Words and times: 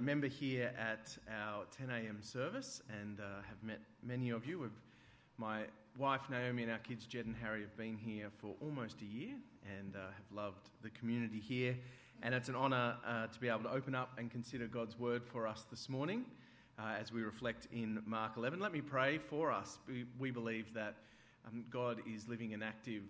member 0.00 0.26
here 0.26 0.72
at 0.78 1.16
our 1.30 1.64
10 1.76 1.90
a.m. 1.90 2.18
service 2.20 2.82
and 3.00 3.20
uh, 3.20 3.42
have 3.48 3.62
met 3.62 3.80
many 4.02 4.30
of 4.30 4.46
you. 4.46 4.58
We've, 4.58 4.70
my 5.38 5.62
wife 5.98 6.22
Naomi 6.30 6.62
and 6.62 6.72
our 6.72 6.78
kids 6.78 7.06
Jed 7.06 7.26
and 7.26 7.36
Harry 7.36 7.60
have 7.60 7.76
been 7.76 7.96
here 7.96 8.30
for 8.38 8.54
almost 8.60 9.00
a 9.02 9.04
year 9.04 9.34
and 9.78 9.96
uh, 9.96 10.00
have 10.00 10.36
loved 10.36 10.70
the 10.82 10.90
community 10.90 11.40
here. 11.40 11.76
And 12.22 12.34
it's 12.34 12.48
an 12.48 12.56
honour 12.56 12.96
uh, 13.06 13.26
to 13.26 13.40
be 13.40 13.48
able 13.48 13.64
to 13.64 13.70
open 13.70 13.94
up 13.94 14.12
and 14.18 14.30
consider 14.30 14.66
God's 14.66 14.98
word 14.98 15.24
for 15.24 15.46
us 15.46 15.66
this 15.70 15.88
morning 15.88 16.24
uh, 16.78 16.94
as 16.98 17.12
we 17.12 17.22
reflect 17.22 17.68
in 17.72 18.02
Mark 18.06 18.32
11. 18.36 18.60
Let 18.60 18.72
me 18.72 18.80
pray 18.80 19.18
for 19.18 19.52
us. 19.52 19.78
We, 19.86 20.04
we 20.18 20.30
believe 20.30 20.72
that 20.74 20.96
um, 21.46 21.64
God 21.70 22.00
is 22.10 22.28
living 22.28 22.54
and 22.54 22.62
active 22.64 23.04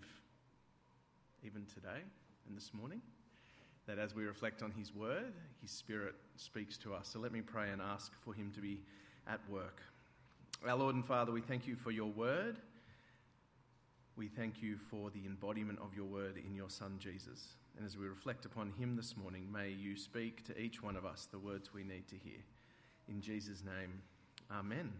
even 1.43 1.65
today 1.65 2.01
and 2.47 2.57
this 2.57 2.71
morning 2.73 3.01
that 3.87 3.97
as 3.97 4.13
we 4.13 4.25
reflect 4.25 4.61
on 4.61 4.71
His 4.71 4.93
Word, 4.93 5.33
His 5.61 5.71
Spirit 5.71 6.15
speaks 6.35 6.77
to 6.79 6.93
us. 6.93 7.09
So 7.11 7.19
let 7.19 7.31
me 7.31 7.41
pray 7.41 7.71
and 7.71 7.81
ask 7.81 8.11
for 8.23 8.33
Him 8.33 8.51
to 8.55 8.61
be 8.61 8.81
at 9.27 9.39
work. 9.49 9.81
Our 10.67 10.75
Lord 10.75 10.95
and 10.95 11.05
Father, 11.05 11.31
we 11.31 11.41
thank 11.41 11.65
you 11.65 11.75
for 11.75 11.91
your 11.91 12.11
Word. 12.11 12.57
We 14.17 14.27
thank 14.27 14.61
you 14.61 14.77
for 14.89 15.09
the 15.11 15.25
embodiment 15.25 15.79
of 15.79 15.95
your 15.95 16.05
Word 16.05 16.35
in 16.45 16.53
your 16.53 16.69
Son, 16.69 16.97
Jesus. 16.99 17.55
And 17.77 17.85
as 17.85 17.97
we 17.97 18.07
reflect 18.07 18.45
upon 18.45 18.71
Him 18.77 18.95
this 18.95 19.15
morning, 19.15 19.47
may 19.51 19.69
you 19.69 19.95
speak 19.95 20.43
to 20.45 20.59
each 20.59 20.83
one 20.83 20.95
of 20.95 21.05
us 21.05 21.27
the 21.31 21.39
words 21.39 21.73
we 21.73 21.83
need 21.83 22.07
to 22.09 22.15
hear. 22.15 22.39
In 23.07 23.21
Jesus' 23.21 23.63
name, 23.63 24.01
Amen. 24.51 24.91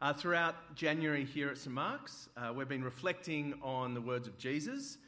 Uh, 0.00 0.12
throughout 0.12 0.74
January 0.74 1.24
here 1.24 1.48
at 1.48 1.58
St. 1.58 1.72
Mark's, 1.72 2.28
uh, 2.36 2.52
we've 2.52 2.68
been 2.68 2.82
reflecting 2.82 3.54
on 3.62 3.94
the 3.94 4.00
words 4.00 4.26
of 4.26 4.36
Jesus 4.36 4.98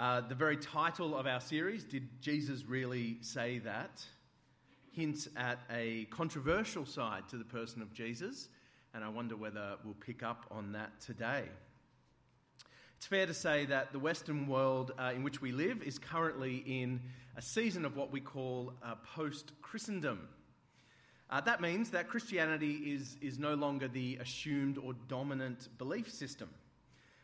uh, 0.00 0.22
the 0.22 0.34
very 0.34 0.56
title 0.56 1.14
of 1.14 1.26
our 1.26 1.42
series, 1.42 1.84
Did 1.84 2.08
Jesus 2.22 2.64
Really 2.64 3.18
Say 3.20 3.58
That? 3.58 4.02
hints 4.92 5.28
at 5.36 5.58
a 5.70 6.06
controversial 6.06 6.86
side 6.86 7.28
to 7.28 7.36
the 7.36 7.44
person 7.44 7.82
of 7.82 7.92
Jesus, 7.92 8.48
and 8.94 9.04
I 9.04 9.10
wonder 9.10 9.36
whether 9.36 9.76
we'll 9.84 9.94
pick 9.94 10.22
up 10.22 10.46
on 10.50 10.72
that 10.72 11.00
today. 11.00 11.44
It's 12.96 13.06
fair 13.06 13.26
to 13.26 13.34
say 13.34 13.66
that 13.66 13.92
the 13.92 13.98
Western 13.98 14.46
world 14.46 14.92
uh, 14.98 15.12
in 15.14 15.22
which 15.22 15.42
we 15.42 15.52
live 15.52 15.82
is 15.82 15.98
currently 15.98 16.64
in 16.66 17.02
a 17.36 17.42
season 17.42 17.84
of 17.84 17.94
what 17.94 18.10
we 18.10 18.20
call 18.20 18.72
uh, 18.82 18.94
post 19.14 19.52
Christendom. 19.60 20.28
Uh, 21.28 21.42
that 21.42 21.60
means 21.60 21.90
that 21.90 22.08
Christianity 22.08 22.94
is, 22.94 23.18
is 23.20 23.38
no 23.38 23.52
longer 23.52 23.86
the 23.86 24.16
assumed 24.16 24.78
or 24.78 24.94
dominant 25.08 25.68
belief 25.76 26.10
system. 26.10 26.48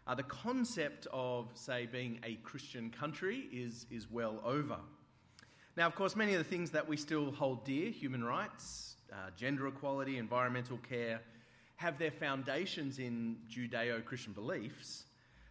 Uh, 0.07 0.15
the 0.15 0.23
concept 0.23 1.09
of, 1.13 1.51
say, 1.55 1.87
being 1.91 2.21
a 2.23 2.37
Christian 2.37 2.91
country 2.91 3.49
is, 3.53 3.87
is 3.91 4.09
well 4.09 4.41
over. 4.45 4.77
Now, 5.77 5.87
of 5.87 5.97
course, 5.97 6.15
many 6.15 6.33
of 6.33 6.39
the 6.39 6.49
things 6.49 6.71
that 6.71 6.87
we 6.89 6.97
still 6.97 7.33
hold 7.33 7.65
dear, 7.65 7.91
human 7.91 8.23
rights, 8.23 8.97
uh, 9.13 9.31
gender 9.37 9.67
equality, 9.67 10.19
environmental 10.19 10.79
care, 10.79 11.21
have 11.75 11.99
their 11.99 12.13
foundations 12.13 13.01
in 13.01 13.37
Judeo 13.51 14.05
Christian 14.05 14.33
beliefs. 14.33 15.05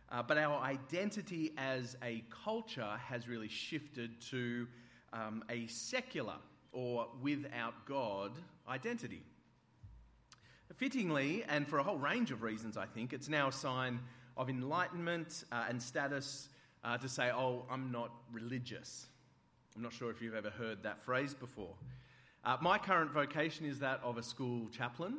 Uh, 0.10 0.24
but 0.24 0.38
our 0.38 0.62
identity 0.62 1.54
as 1.58 1.98
a 2.02 2.24
culture 2.46 2.98
has 3.08 3.28
really 3.28 3.50
shifted 3.50 4.22
to 4.22 4.68
um, 5.12 5.44
a 5.50 5.68
secular 5.68 6.36
or 6.72 7.08
without 7.22 7.74
God 7.86 8.32
identity. 8.70 9.22
Fittingly, 10.78 11.44
and 11.48 11.68
for 11.68 11.80
a 11.80 11.84
whole 11.84 11.98
range 11.98 12.32
of 12.32 12.42
reasons, 12.42 12.78
I 12.78 12.86
think, 12.86 13.14
it's 13.14 13.30
now 13.30 13.50
a 13.50 13.52
sign 13.52 14.00
of 14.38 14.50
enlightenment 14.50 15.44
uh, 15.52 15.66
and 15.70 15.82
status 15.82 16.50
uh, 16.84 16.98
to 16.98 17.10
say, 17.10 17.32
oh, 17.32 17.64
I'm 17.70 17.92
not 17.92 18.12
religious. 18.32 19.08
I'm 19.76 19.82
not 19.82 19.94
sure 19.94 20.12
if 20.12 20.22
you've 20.22 20.36
ever 20.36 20.50
heard 20.50 20.84
that 20.84 21.04
phrase 21.04 21.34
before. 21.34 21.74
Uh, 22.44 22.58
my 22.62 22.78
current 22.78 23.12
vocation 23.12 23.66
is 23.66 23.80
that 23.80 24.00
of 24.04 24.18
a 24.18 24.24
school 24.24 24.68
chaplain. 24.72 25.16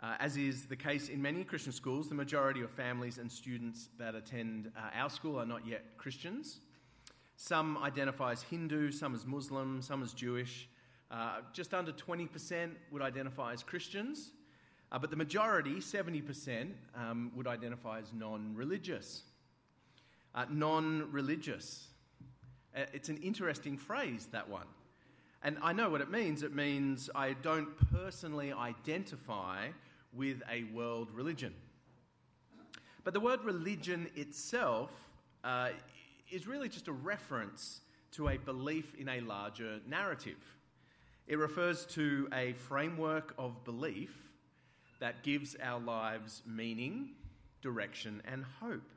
Uh, 0.00 0.14
as 0.20 0.36
is 0.36 0.66
the 0.66 0.76
case 0.76 1.08
in 1.08 1.20
many 1.22 1.42
Christian 1.42 1.72
schools, 1.72 2.08
the 2.08 2.14
majority 2.14 2.60
of 2.60 2.70
families 2.70 3.18
and 3.18 3.30
students 3.30 3.88
that 3.98 4.14
attend 4.14 4.70
uh, 4.76 4.90
our 4.94 5.08
school 5.08 5.38
are 5.38 5.46
not 5.46 5.66
yet 5.66 5.84
Christians. 5.96 6.60
Some 7.36 7.78
identify 7.78 8.32
as 8.32 8.42
Hindu, 8.42 8.90
some 8.90 9.14
as 9.14 9.26
Muslim, 9.26 9.80
some 9.82 10.02
as 10.02 10.12
Jewish. 10.12 10.68
Uh, 11.10 11.40
just 11.52 11.72
under 11.74 11.92
20% 11.92 12.72
would 12.90 13.02
identify 13.02 13.52
as 13.52 13.62
Christians. 13.62 14.32
Uh, 14.92 14.98
but 14.98 15.10
the 15.10 15.16
majority, 15.16 15.76
70%, 15.76 16.70
um, 16.94 17.32
would 17.34 17.46
identify 17.46 17.98
as 17.98 18.12
non 18.12 18.54
religious. 18.54 19.22
Uh, 20.34 20.44
non 20.50 21.08
religious. 21.10 21.88
Uh, 22.76 22.82
it's 22.92 23.08
an 23.08 23.16
interesting 23.18 23.76
phrase, 23.76 24.28
that 24.32 24.48
one. 24.48 24.66
And 25.42 25.58
I 25.62 25.72
know 25.72 25.90
what 25.90 26.00
it 26.00 26.10
means. 26.10 26.42
It 26.42 26.54
means 26.54 27.10
I 27.14 27.34
don't 27.34 27.68
personally 27.92 28.52
identify 28.52 29.68
with 30.12 30.42
a 30.50 30.64
world 30.74 31.10
religion. 31.12 31.54
But 33.04 33.14
the 33.14 33.20
word 33.20 33.44
religion 33.44 34.08
itself 34.16 34.90
uh, 35.44 35.68
is 36.30 36.46
really 36.46 36.68
just 36.68 36.88
a 36.88 36.92
reference 36.92 37.80
to 38.12 38.28
a 38.28 38.38
belief 38.38 38.94
in 38.96 39.08
a 39.08 39.20
larger 39.20 39.78
narrative. 39.86 40.38
It 41.26 41.38
refers 41.38 41.86
to 41.86 42.28
a 42.32 42.52
framework 42.54 43.34
of 43.38 43.64
belief 43.64 44.25
that 45.00 45.22
gives 45.22 45.56
our 45.62 45.80
lives 45.80 46.42
meaning, 46.46 47.10
direction, 47.62 48.22
and 48.30 48.44
hope. 48.60 48.90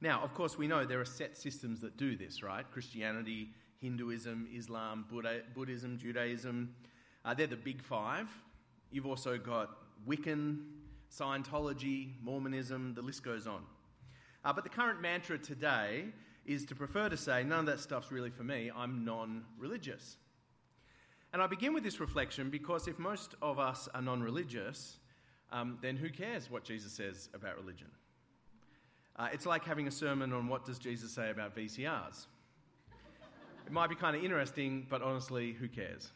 Now, 0.00 0.22
of 0.22 0.34
course, 0.34 0.58
we 0.58 0.66
know 0.66 0.84
there 0.84 1.00
are 1.00 1.04
set 1.04 1.36
systems 1.36 1.80
that 1.80 1.96
do 1.96 2.16
this, 2.16 2.42
right? 2.42 2.64
Christianity, 2.70 3.50
Hinduism, 3.80 4.48
Islam, 4.54 5.06
Buddha, 5.10 5.40
Buddhism, 5.54 5.98
Judaism. 5.98 6.74
Uh, 7.24 7.34
they're 7.34 7.46
the 7.46 7.56
big 7.56 7.82
five. 7.82 8.28
You've 8.90 9.06
also 9.06 9.38
got 9.38 9.70
Wiccan, 10.06 10.60
Scientology, 11.10 12.10
Mormonism, 12.22 12.94
the 12.94 13.02
list 13.02 13.22
goes 13.22 13.46
on. 13.46 13.62
Uh, 14.44 14.52
but 14.52 14.64
the 14.64 14.70
current 14.70 15.00
mantra 15.00 15.38
today 15.38 16.06
is 16.44 16.66
to 16.66 16.74
prefer 16.74 17.08
to 17.08 17.16
say, 17.16 17.42
none 17.42 17.60
of 17.60 17.66
that 17.66 17.80
stuff's 17.80 18.12
really 18.12 18.30
for 18.30 18.44
me, 18.44 18.70
I'm 18.74 19.04
non 19.04 19.44
religious. 19.58 20.16
And 21.34 21.42
I 21.42 21.48
begin 21.48 21.74
with 21.74 21.82
this 21.82 21.98
reflection 21.98 22.48
because 22.48 22.86
if 22.86 22.96
most 22.96 23.34
of 23.42 23.58
us 23.58 23.88
are 23.92 24.00
non 24.00 24.22
religious, 24.22 24.98
um, 25.50 25.78
then 25.82 25.96
who 25.96 26.08
cares 26.08 26.48
what 26.48 26.62
Jesus 26.62 26.92
says 26.92 27.28
about 27.34 27.56
religion? 27.56 27.88
Uh, 29.16 29.30
it's 29.32 29.44
like 29.44 29.64
having 29.64 29.88
a 29.88 29.90
sermon 29.90 30.32
on 30.32 30.46
what 30.46 30.64
does 30.64 30.78
Jesus 30.78 31.10
say 31.10 31.30
about 31.30 31.56
VCRs. 31.56 32.26
It 33.66 33.72
might 33.72 33.90
be 33.90 33.96
kind 33.96 34.14
of 34.14 34.22
interesting, 34.22 34.86
but 34.88 35.02
honestly, 35.02 35.50
who 35.50 35.66
cares? 35.66 36.12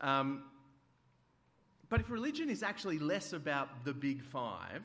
Um, 0.00 0.44
but 1.88 1.98
if 1.98 2.08
religion 2.08 2.50
is 2.50 2.62
actually 2.62 3.00
less 3.00 3.32
about 3.32 3.84
the 3.84 3.92
big 3.92 4.22
five 4.22 4.84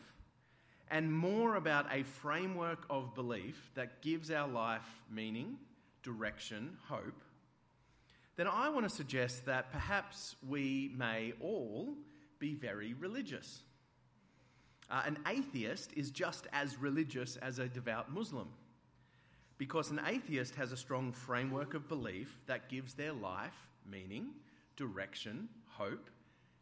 and 0.90 1.13
more 1.13 1.57
about 1.57 1.85
a 1.91 2.01
framework 2.01 2.88
of 2.90 3.13
belief 3.13 3.69
that 3.75 4.01
gives 4.01 4.31
our 4.31 4.47
life 4.47 5.03
meaning, 5.12 5.57
direction, 6.01 6.75
hope, 6.88 7.22
then 8.35 8.47
I 8.47 8.69
want 8.69 8.88
to 8.89 8.95
suggest 8.95 9.45
that 9.45 9.71
perhaps 9.71 10.35
we 10.47 10.91
may 10.95 11.33
all 11.39 11.95
be 12.39 12.55
very 12.55 12.94
religious. 12.94 13.61
Uh, 14.89 15.03
an 15.05 15.17
atheist 15.27 15.91
is 15.95 16.11
just 16.11 16.47
as 16.51 16.77
religious 16.77 17.38
as 17.38 17.59
a 17.59 17.67
devout 17.67 18.11
Muslim 18.11 18.49
because 19.57 19.91
an 19.91 20.01
atheist 20.07 20.55
has 20.55 20.71
a 20.71 20.77
strong 20.77 21.11
framework 21.11 21.73
of 21.73 21.88
belief 21.88 22.39
that 22.47 22.69
gives 22.69 22.94
their 22.94 23.13
life 23.13 23.69
meaning, 23.89 24.27
direction, 24.75 25.47
hope. 25.67 26.09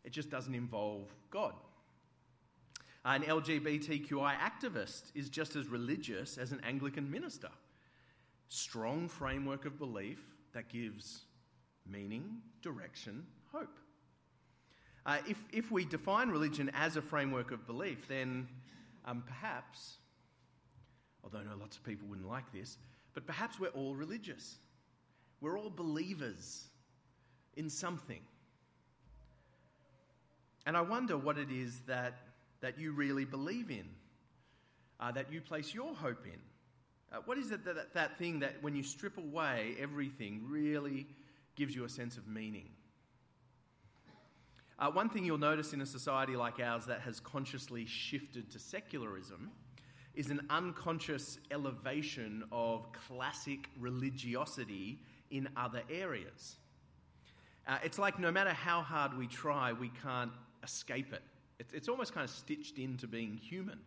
It 0.04 0.12
just 0.12 0.30
doesn't 0.30 0.56
involve 0.56 1.08
God. 1.30 1.54
An 3.06 3.24
LGBTQI 3.24 4.36
activist 4.38 5.12
is 5.16 5.30
just 5.30 5.56
as 5.56 5.68
religious 5.68 6.38
as 6.38 6.52
an 6.52 6.62
Anglican 6.64 7.10
minister. 7.10 7.50
Strong 8.50 9.08
framework 9.08 9.66
of 9.66 9.80
belief 9.80 10.20
that 10.54 10.70
gives 10.70 11.22
meaning, 11.92 12.38
direction, 12.62 13.26
hope. 13.52 13.78
Uh, 15.06 15.18
if, 15.28 15.38
if 15.52 15.72
we 15.72 15.84
define 15.84 16.30
religion 16.30 16.72
as 16.74 16.96
a 16.96 17.02
framework 17.02 17.52
of 17.52 17.66
belief, 17.66 18.08
then 18.08 18.48
um, 19.06 19.24
perhaps, 19.26 19.98
although 21.24 21.40
I 21.40 21.44
know 21.44 21.58
lots 21.60 21.78
of 21.78 21.84
people 21.84 22.08
wouldn't 22.08 22.28
like 22.28 22.52
this, 22.54 22.78
but 23.14 23.26
perhaps 23.26 23.60
we're 23.60 23.70
all 23.70 23.96
religious. 23.96 24.58
We're 25.42 25.58
all 25.58 25.72
believers 25.72 26.66
in 27.58 27.70
something. 27.70 28.22
And 30.66 30.78
I 30.78 30.82
wonder 30.82 31.18
what 31.18 31.38
it 31.38 31.52
is 31.52 31.80
that, 31.88 32.20
that 32.62 32.80
you 32.80 32.92
really 32.92 33.26
believe 33.26 33.72
in, 33.72 33.86
uh, 35.00 35.12
that 35.14 35.32
you 35.34 35.42
place 35.42 35.74
your 35.74 35.96
hope 35.96 36.26
in. 36.26 36.40
Uh, 37.12 37.22
what 37.26 37.38
is 37.38 37.52
it 37.52 37.66
that, 37.66 37.76
that, 37.76 37.94
that 37.96 38.18
thing 38.18 38.40
that 38.40 38.62
when 38.62 38.76
you 38.76 38.84
strip 38.84 39.18
away 39.18 39.76
everything 39.80 40.44
really 40.48 41.08
gives 41.62 41.76
you 41.76 41.84
a 41.84 41.90
sense 41.90 42.18
of 42.18 42.28
meaning. 42.28 42.68
Uh, 44.80 44.90
one 44.90 45.08
thing 45.08 45.24
you'll 45.24 45.38
notice 45.38 45.74
in 45.74 45.82
a 45.82 45.86
society 45.86 46.36
like 46.36 46.60
ours 46.60 46.88
that 46.88 47.02
has 47.02 47.20
consciously 47.20 47.86
shifted 47.86 48.50
to 48.50 48.58
secularism 48.58 49.52
is 50.16 50.32
an 50.32 50.42
unconscious 50.50 51.38
elevation 51.52 52.44
of 52.52 52.88
classic 53.08 53.70
religiosity 53.80 54.98
in 55.30 55.48
other 55.56 55.84
areas. 55.88 56.56
Uh, 57.68 57.78
it's 57.84 58.00
like 58.00 58.18
no 58.18 58.32
matter 58.32 58.54
how 58.54 58.82
hard 58.82 59.16
we 59.16 59.28
try, 59.28 59.72
we 59.72 59.92
can't 60.02 60.32
escape 60.64 61.14
it. 61.14 61.22
It's, 61.60 61.74
it's 61.74 61.88
almost 61.88 62.12
kind 62.12 62.24
of 62.24 62.32
stitched 62.32 62.80
into 62.80 63.06
being 63.06 63.38
human. 63.38 63.78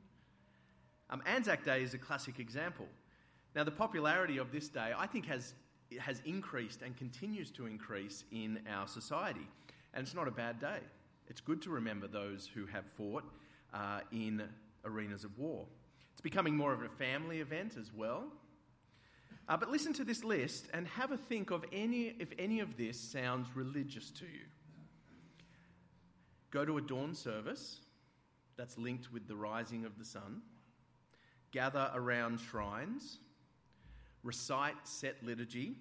Um, 1.11 1.25
Anzac 1.27 1.65
Day 1.65 1.83
is 1.83 1.93
a 1.93 1.99
classic 1.99 2.39
example. 2.39 2.87
Now, 3.57 3.65
the 3.65 3.73
popularity 3.73 4.39
of 4.39 4.53
this 4.53 4.69
day, 4.69 4.93
I 4.97 5.09
think, 5.09 5.27
has, 5.27 5.55
has 6.01 6.21
increased 6.25 6.83
and 6.83 6.97
continues 6.97 7.51
to 7.53 7.67
increase 7.67 8.25
in 8.33 8.61
our 8.71 8.87
society. 8.89 9.47
And 9.93 10.05
it's 10.05 10.15
not 10.15 10.29
a 10.29 10.33
bad 10.33 10.61
day. 10.61 10.81
It's 11.29 11.41
good 11.41 11.63
to 11.63 11.71
remember 11.71 12.07
those 12.07 12.49
who 12.53 12.67
have 12.67 12.85
fought 12.97 13.25
uh, 13.73 14.01
in 14.13 14.43
arenas 14.85 15.25
of 15.25 15.39
war. 15.39 15.67
It's 16.13 16.21
becoming 16.21 16.57
more 16.57 16.73
of 16.73 16.83
a 16.83 16.89
family 16.89 17.41
event 17.41 17.77
as 17.79 17.93
well. 17.93 18.25
Uh, 19.49 19.57
but 19.57 19.71
listen 19.71 19.93
to 19.93 20.05
this 20.05 20.25
list 20.25 20.67
and 20.73 20.87
have 20.89 21.13
a 21.13 21.17
think 21.17 21.51
of 21.51 21.65
any, 21.73 22.15
if 22.19 22.29
any 22.39 22.61
of 22.61 22.77
this 22.77 22.99
sounds 22.99 23.49
religious 23.55 24.11
to 24.11 24.25
you. 24.25 24.47
Go 26.51 26.65
to 26.65 26.79
a 26.79 26.81
dawn 26.81 27.15
service 27.15 27.81
that's 28.57 28.79
linked 28.79 29.13
with 29.13 29.27
the 29.27 29.37
rising 29.37 29.85
of 29.85 29.99
the 29.99 30.05
sun. 30.05 30.41
Gather 31.51 31.91
around 31.95 32.39
shrines. 32.39 33.19
Recite 34.25 34.89
set 34.89 35.23
liturgy. 35.23 35.77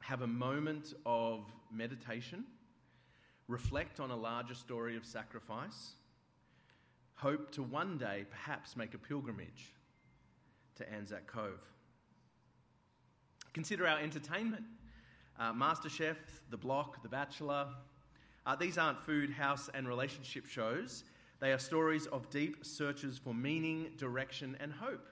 Have 0.00 0.22
a 0.22 0.26
moment 0.26 0.94
of 1.04 1.40
meditation. 1.72 2.44
Reflect 3.48 3.98
on 3.98 4.10
a 4.10 4.16
larger 4.16 4.54
story 4.54 4.96
of 4.96 5.04
sacrifice. 5.04 5.94
Hope 7.14 7.50
to 7.52 7.62
one 7.62 7.98
day 7.98 8.26
perhaps 8.30 8.76
make 8.76 8.94
a 8.94 8.98
pilgrimage 8.98 9.72
to 10.76 10.92
Anzac 10.92 11.26
Cove. 11.26 11.60
Consider 13.54 13.88
our 13.88 13.98
entertainment 13.98 14.64
uh, 15.38 15.52
MasterChef, 15.52 16.16
The 16.50 16.56
Block, 16.56 17.02
The 17.02 17.08
Bachelor. 17.08 17.66
Uh, 18.44 18.56
these 18.56 18.76
aren't 18.76 19.00
food, 19.00 19.30
house, 19.30 19.70
and 19.72 19.88
relationship 19.88 20.46
shows. 20.46 21.04
They 21.40 21.52
are 21.52 21.58
stories 21.58 22.06
of 22.06 22.28
deep 22.30 22.64
searches 22.64 23.18
for 23.18 23.32
meaning, 23.32 23.90
direction, 23.96 24.56
and 24.60 24.72
hope. 24.72 25.08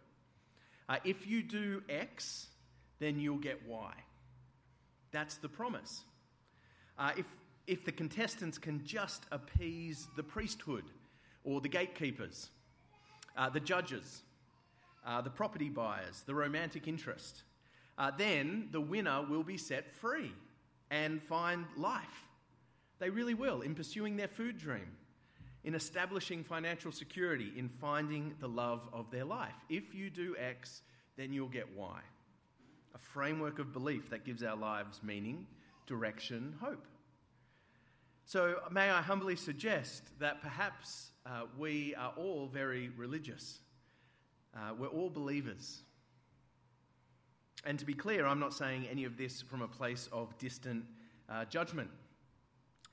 Uh, 0.89 0.97
if 1.05 1.27
you 1.27 1.43
do 1.43 1.83
X, 1.89 2.49
then 2.99 3.19
you'll 3.19 3.39
get 3.39 3.67
Y. 3.67 3.93
That's 5.11 5.37
the 5.37 5.49
promise. 5.49 6.03
Uh, 6.99 7.13
if, 7.17 7.27
if 7.67 7.85
the 7.85 7.93
contestants 7.93 8.59
can 8.59 8.85
just 8.85 9.25
appease 9.33 10.09
the 10.17 10.23
priesthood 10.23 10.85
or 11.45 11.61
the 11.61 11.69
gatekeepers, 11.69 12.51
uh, 13.37 13.51
the 13.51 13.61
judges, 13.61 14.23
uh, 15.07 15.21
the 15.21 15.31
property 15.31 15.69
buyers, 15.69 16.23
the 16.27 16.35
romantic 16.35 16.89
interest, 16.89 17.43
uh, 17.99 18.11
then 18.17 18.69
the 18.73 18.81
winner 18.81 19.25
will 19.29 19.43
be 19.43 19.57
set 19.57 19.95
free 19.95 20.33
and 20.91 21.23
find 21.23 21.65
life. 21.77 22.27
They 22.99 23.11
really 23.11 23.35
will 23.35 23.61
in 23.61 23.75
pursuing 23.75 24.17
their 24.17 24.29
food 24.29 24.59
dream, 24.59 24.89
in 25.67 25.75
establishing 25.75 26.45
financial 26.45 26.93
security, 26.93 27.53
in 27.57 27.69
finding 27.69 28.33
the 28.41 28.49
love 28.49 28.89
of 28.93 29.11
their 29.11 29.25
life. 29.25 29.53
If 29.69 29.95
you 29.95 30.11
do 30.11 30.37
X, 30.39 30.83
then 31.17 31.33
you'll 31.33 31.49
get 31.49 31.69
Y. 31.77 32.01
A 32.95 32.99
framework 32.99 33.59
of 33.59 33.73
belief 33.73 34.09
that 34.11 34.25
gives 34.25 34.45
our 34.45 34.57
lives 34.57 35.01
meaning, 35.03 35.45
direction, 35.89 36.55
hope. 36.63 36.87
So, 38.27 38.61
may 38.71 38.91
I 38.91 39.03
humbly 39.03 39.35
suggest 39.35 40.05
that 40.21 40.41
perhaps 40.41 41.11
uh, 41.27 41.43
we 41.59 41.97
are 41.97 42.13
all 42.17 42.47
very 42.47 42.91
religious. 42.97 43.59
Uh, 44.55 44.73
we're 44.79 44.87
all 44.87 45.11
believers. 45.11 45.83
And 47.65 47.77
to 47.81 47.85
be 47.85 47.95
clear, 47.95 48.25
I'm 48.25 48.41
not 48.41 48.55
saying 48.55 48.87
any 48.89 49.03
of 49.03 49.17
this 49.17 49.43
from 49.43 49.63
a 49.63 49.69
place 49.69 50.09
of 50.13 50.37
distant 50.39 50.85
uh, 51.29 51.45
judgment. 51.47 51.91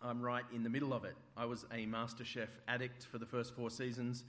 I'm 0.04 0.22
right 0.22 0.44
in 0.54 0.64
the 0.64 0.70
middle 0.70 0.94
of 0.94 1.06
it. 1.06 1.16
I 1.38 1.46
was 1.46 1.64
a 1.72 1.86
MasterChef 1.86 2.50
addict 2.68 3.06
for 3.06 3.18
the 3.18 3.26
first 3.26 3.56
four 3.56 3.70
seasons. 3.70 4.24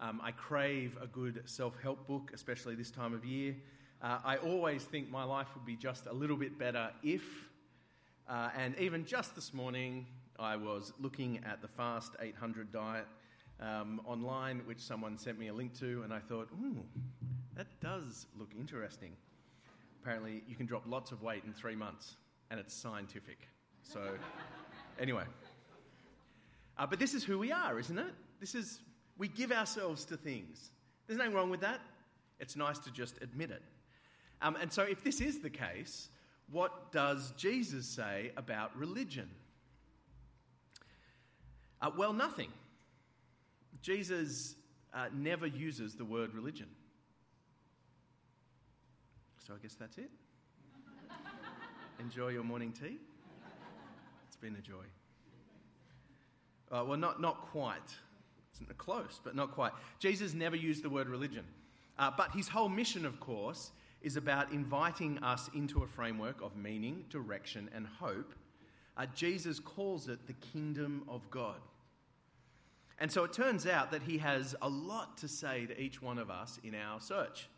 Um, 0.00 0.20
I 0.22 0.32
crave 0.32 0.96
a 1.00 1.06
good 1.06 1.42
self 1.44 1.74
help 1.82 2.06
book, 2.06 2.30
especially 2.34 2.74
this 2.74 2.90
time 2.90 3.14
of 3.14 3.24
year. 3.24 3.54
Uh, 4.02 4.18
I 4.24 4.36
always 4.36 4.84
think 4.84 5.10
my 5.10 5.24
life 5.24 5.48
would 5.54 5.64
be 5.64 5.76
just 5.76 6.06
a 6.06 6.12
little 6.12 6.36
bit 6.36 6.58
better 6.58 6.90
if, 7.02 7.22
uh, 8.28 8.50
and 8.56 8.76
even 8.78 9.04
just 9.04 9.34
this 9.34 9.54
morning, 9.54 10.06
I 10.38 10.56
was 10.56 10.92
looking 10.98 11.40
at 11.44 11.62
the 11.62 11.68
Fast 11.68 12.16
800 12.20 12.72
diet 12.72 13.06
um, 13.60 14.00
online, 14.06 14.62
which 14.64 14.80
someone 14.80 15.18
sent 15.18 15.38
me 15.38 15.48
a 15.48 15.54
link 15.54 15.78
to, 15.80 16.02
and 16.02 16.12
I 16.12 16.18
thought, 16.18 16.48
ooh, 16.62 16.82
that 17.56 17.66
does 17.80 18.26
look 18.38 18.50
interesting 18.58 19.12
apparently 20.02 20.42
you 20.48 20.56
can 20.56 20.66
drop 20.66 20.82
lots 20.86 21.12
of 21.12 21.22
weight 21.22 21.42
in 21.44 21.52
three 21.52 21.76
months, 21.76 22.16
and 22.50 22.58
it's 22.58 22.74
scientific. 22.74 23.48
So, 23.82 24.00
anyway. 25.00 25.24
Uh, 26.78 26.86
but 26.86 26.98
this 26.98 27.14
is 27.14 27.24
who 27.24 27.38
we 27.38 27.50
are, 27.50 27.78
isn't 27.78 27.98
it? 27.98 28.12
This 28.38 28.54
is, 28.54 28.78
we 29.18 29.28
give 29.28 29.50
ourselves 29.50 30.04
to 30.06 30.16
things. 30.16 30.70
There's 31.06 31.18
nothing 31.18 31.34
wrong 31.34 31.50
with 31.50 31.60
that. 31.60 31.80
It's 32.38 32.56
nice 32.56 32.78
to 32.80 32.90
just 32.92 33.20
admit 33.20 33.50
it. 33.50 33.62
Um, 34.40 34.56
and 34.56 34.72
so, 34.72 34.82
if 34.82 35.04
this 35.04 35.20
is 35.20 35.40
the 35.40 35.50
case, 35.50 36.08
what 36.50 36.92
does 36.92 37.32
Jesus 37.36 37.86
say 37.86 38.32
about 38.36 38.74
religion? 38.76 39.28
Uh, 41.82 41.90
well, 41.96 42.12
nothing. 42.12 42.50
Jesus 43.82 44.54
uh, 44.94 45.06
never 45.14 45.46
uses 45.46 45.94
the 45.94 46.04
word 46.04 46.34
religion. 46.34 46.66
So 49.46 49.54
I 49.54 49.58
guess 49.62 49.74
that's 49.74 49.98
it. 49.98 50.10
Enjoy 51.98 52.28
your 52.28 52.44
morning 52.44 52.72
tea. 52.72 52.98
Been 54.40 54.56
a 54.56 54.60
joy. 54.60 54.84
Uh, 56.72 56.84
well, 56.84 56.96
not, 56.96 57.20
not 57.20 57.42
quite. 57.50 57.76
It's 58.52 58.72
close, 58.78 59.20
but 59.22 59.34
not 59.34 59.52
quite. 59.52 59.72
Jesus 59.98 60.34
never 60.34 60.56
used 60.56 60.82
the 60.82 60.90
word 60.90 61.08
religion. 61.08 61.44
Uh, 61.98 62.10
but 62.16 62.30
his 62.32 62.48
whole 62.48 62.68
mission, 62.68 63.04
of 63.04 63.20
course, 63.20 63.72
is 64.00 64.16
about 64.16 64.52
inviting 64.52 65.18
us 65.18 65.50
into 65.54 65.82
a 65.82 65.86
framework 65.86 66.40
of 66.40 66.56
meaning, 66.56 67.04
direction, 67.10 67.68
and 67.74 67.86
hope. 67.86 68.34
Uh, 68.96 69.06
Jesus 69.14 69.60
calls 69.60 70.08
it 70.08 70.26
the 70.26 70.32
kingdom 70.32 71.04
of 71.08 71.30
God. 71.30 71.60
And 72.98 73.10
so 73.10 73.24
it 73.24 73.32
turns 73.32 73.66
out 73.66 73.90
that 73.90 74.02
he 74.02 74.18
has 74.18 74.54
a 74.62 74.68
lot 74.68 75.18
to 75.18 75.28
say 75.28 75.66
to 75.66 75.80
each 75.80 76.00
one 76.00 76.18
of 76.18 76.30
us 76.30 76.58
in 76.62 76.74
our 76.74 77.00
search. 77.00 77.48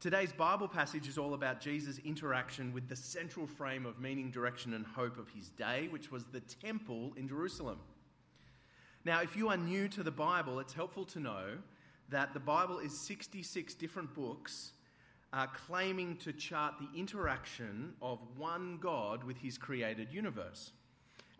Today's 0.00 0.32
Bible 0.32 0.66
passage 0.66 1.06
is 1.08 1.18
all 1.18 1.34
about 1.34 1.60
Jesus' 1.60 1.98
interaction 2.06 2.72
with 2.72 2.88
the 2.88 2.96
central 2.96 3.46
frame 3.46 3.84
of 3.84 4.00
meaning, 4.00 4.30
direction, 4.30 4.72
and 4.72 4.86
hope 4.86 5.18
of 5.18 5.28
his 5.28 5.50
day, 5.50 5.88
which 5.90 6.10
was 6.10 6.24
the 6.24 6.40
temple 6.40 7.12
in 7.18 7.28
Jerusalem. 7.28 7.78
Now, 9.04 9.20
if 9.20 9.36
you 9.36 9.50
are 9.50 9.58
new 9.58 9.88
to 9.88 10.02
the 10.02 10.10
Bible, 10.10 10.58
it's 10.58 10.72
helpful 10.72 11.04
to 11.04 11.20
know 11.20 11.48
that 12.08 12.32
the 12.32 12.40
Bible 12.40 12.78
is 12.78 12.98
66 12.98 13.74
different 13.74 14.14
books 14.14 14.72
uh, 15.34 15.46
claiming 15.48 16.16
to 16.16 16.32
chart 16.32 16.76
the 16.80 16.98
interaction 16.98 17.92
of 18.00 18.20
one 18.38 18.78
God 18.80 19.22
with 19.22 19.36
his 19.36 19.58
created 19.58 20.10
universe. 20.10 20.72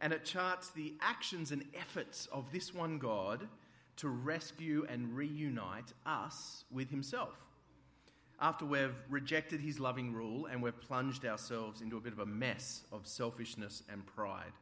And 0.02 0.12
it 0.12 0.26
charts 0.26 0.68
the 0.68 0.92
actions 1.00 1.50
and 1.50 1.64
efforts 1.72 2.28
of 2.30 2.52
this 2.52 2.74
one 2.74 2.98
God 2.98 3.48
to 3.96 4.10
rescue 4.10 4.86
and 4.86 5.16
reunite 5.16 5.94
us 6.04 6.64
with 6.70 6.90
himself 6.90 7.38
after 8.40 8.64
we've 8.64 8.94
rejected 9.08 9.60
his 9.60 9.78
loving 9.78 10.12
rule 10.12 10.46
and 10.46 10.62
we've 10.62 10.80
plunged 10.80 11.26
ourselves 11.26 11.82
into 11.82 11.96
a 11.96 12.00
bit 12.00 12.12
of 12.12 12.20
a 12.20 12.26
mess 12.26 12.84
of 12.90 13.06
selfishness 13.06 13.82
and 13.90 14.04
pride. 14.06 14.52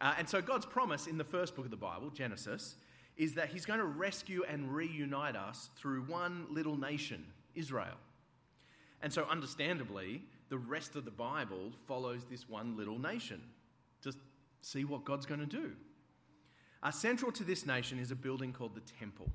Uh, 0.00 0.14
and 0.18 0.28
so, 0.28 0.42
God's 0.42 0.66
promise 0.66 1.06
in 1.06 1.16
the 1.16 1.24
first 1.24 1.54
book 1.54 1.64
of 1.64 1.70
the 1.70 1.76
Bible, 1.76 2.10
Genesis, 2.10 2.76
is 3.16 3.34
that 3.34 3.48
he's 3.48 3.64
going 3.64 3.78
to 3.78 3.84
rescue 3.84 4.42
and 4.48 4.74
reunite 4.74 5.36
us 5.36 5.70
through 5.76 6.02
one 6.02 6.46
little 6.50 6.76
nation, 6.76 7.24
Israel. 7.54 7.96
And 9.00 9.12
so, 9.12 9.26
understandably, 9.30 10.22
the 10.48 10.58
rest 10.58 10.96
of 10.96 11.04
the 11.04 11.10
Bible 11.10 11.72
follows 11.86 12.24
this 12.28 12.48
one 12.48 12.76
little 12.76 12.98
nation. 12.98 13.40
Just 14.02 14.18
see 14.60 14.84
what 14.84 15.04
God's 15.04 15.24
going 15.24 15.40
to 15.40 15.46
do. 15.46 15.72
Uh, 16.82 16.90
central 16.90 17.30
to 17.32 17.44
this 17.44 17.64
nation 17.64 17.98
is 17.98 18.10
a 18.10 18.16
building 18.16 18.52
called 18.52 18.74
the 18.74 18.92
Temple. 18.98 19.30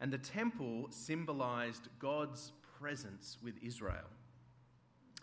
And 0.00 0.10
the 0.10 0.18
temple 0.18 0.86
symbolized 0.90 1.88
God's 1.98 2.52
presence 2.80 3.36
with 3.42 3.54
Israel. 3.62 4.08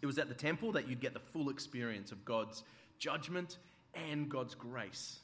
It 0.01 0.05
was 0.05 0.19
at 0.19 0.29
the 0.29 0.35
temple 0.35 0.71
that 0.73 0.87
you'd 0.87 1.01
get 1.01 1.13
the 1.13 1.19
full 1.19 1.49
experience 1.49 2.11
of 2.11 2.23
God's 2.23 2.63
judgment 2.99 3.57
and 3.93 4.29
God's 4.29 4.55
grace. 4.55 5.19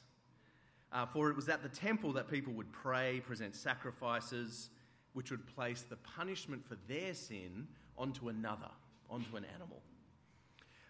Uh, 0.92 1.06
for 1.06 1.30
it 1.30 1.36
was 1.36 1.48
at 1.48 1.62
the 1.62 1.68
temple 1.68 2.12
that 2.12 2.28
people 2.28 2.52
would 2.54 2.72
pray, 2.72 3.20
present 3.26 3.54
sacrifices, 3.54 4.70
which 5.12 5.30
would 5.30 5.46
place 5.54 5.82
the 5.82 5.96
punishment 5.96 6.64
for 6.66 6.76
their 6.88 7.14
sin 7.14 7.66
onto 7.96 8.28
another, 8.28 8.70
onto 9.10 9.36
an 9.36 9.44
animal. 9.54 9.80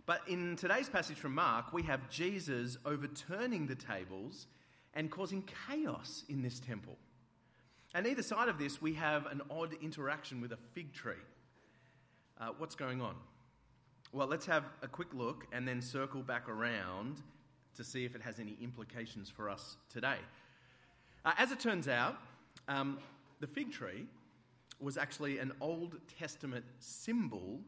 But 0.06 0.20
in 0.28 0.56
today's 0.56 0.88
passage 0.88 1.16
from 1.16 1.34
Mark, 1.34 1.72
we 1.72 1.82
have 1.82 2.10
Jesus 2.10 2.76
overturning 2.84 3.66
the 3.66 3.74
tables 3.74 4.46
and 4.92 5.10
causing 5.10 5.42
chaos 5.68 6.24
in 6.28 6.42
this 6.42 6.60
temple. 6.60 6.96
And 7.94 8.06
either 8.06 8.22
side 8.22 8.48
of 8.48 8.58
this, 8.58 8.82
we 8.82 8.94
have 8.94 9.26
an 9.26 9.40
odd 9.50 9.74
interaction 9.80 10.40
with 10.40 10.52
a 10.52 10.58
fig 10.74 10.92
tree. 10.92 11.14
Uh, 12.40 12.48
what's 12.58 12.74
going 12.74 13.00
on? 13.00 13.14
Well, 14.12 14.26
let's 14.26 14.46
have 14.46 14.64
a 14.82 14.88
quick 14.88 15.14
look 15.14 15.46
and 15.52 15.66
then 15.66 15.80
circle 15.80 16.20
back 16.20 16.48
around 16.48 17.22
to 17.76 17.84
see 17.84 18.04
if 18.04 18.16
it 18.16 18.22
has 18.22 18.40
any 18.40 18.56
implications 18.60 19.30
for 19.30 19.48
us 19.48 19.76
today. 19.88 20.16
Uh, 21.24 21.32
as 21.38 21.52
it 21.52 21.60
turns 21.60 21.86
out, 21.86 22.16
um, 22.66 22.98
the 23.38 23.46
fig 23.46 23.72
tree 23.72 24.06
was 24.80 24.96
actually 24.96 25.38
an 25.38 25.52
Old 25.60 25.96
Testament 26.18 26.64
symbol 26.80 27.60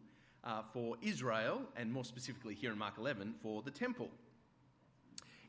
uh, 0.42 0.62
for 0.72 0.96
Israel, 1.00 1.62
and 1.76 1.92
more 1.92 2.04
specifically 2.04 2.54
here 2.54 2.72
in 2.72 2.78
Mark 2.78 2.94
11, 2.98 3.34
for 3.40 3.62
the 3.62 3.70
temple. 3.70 4.08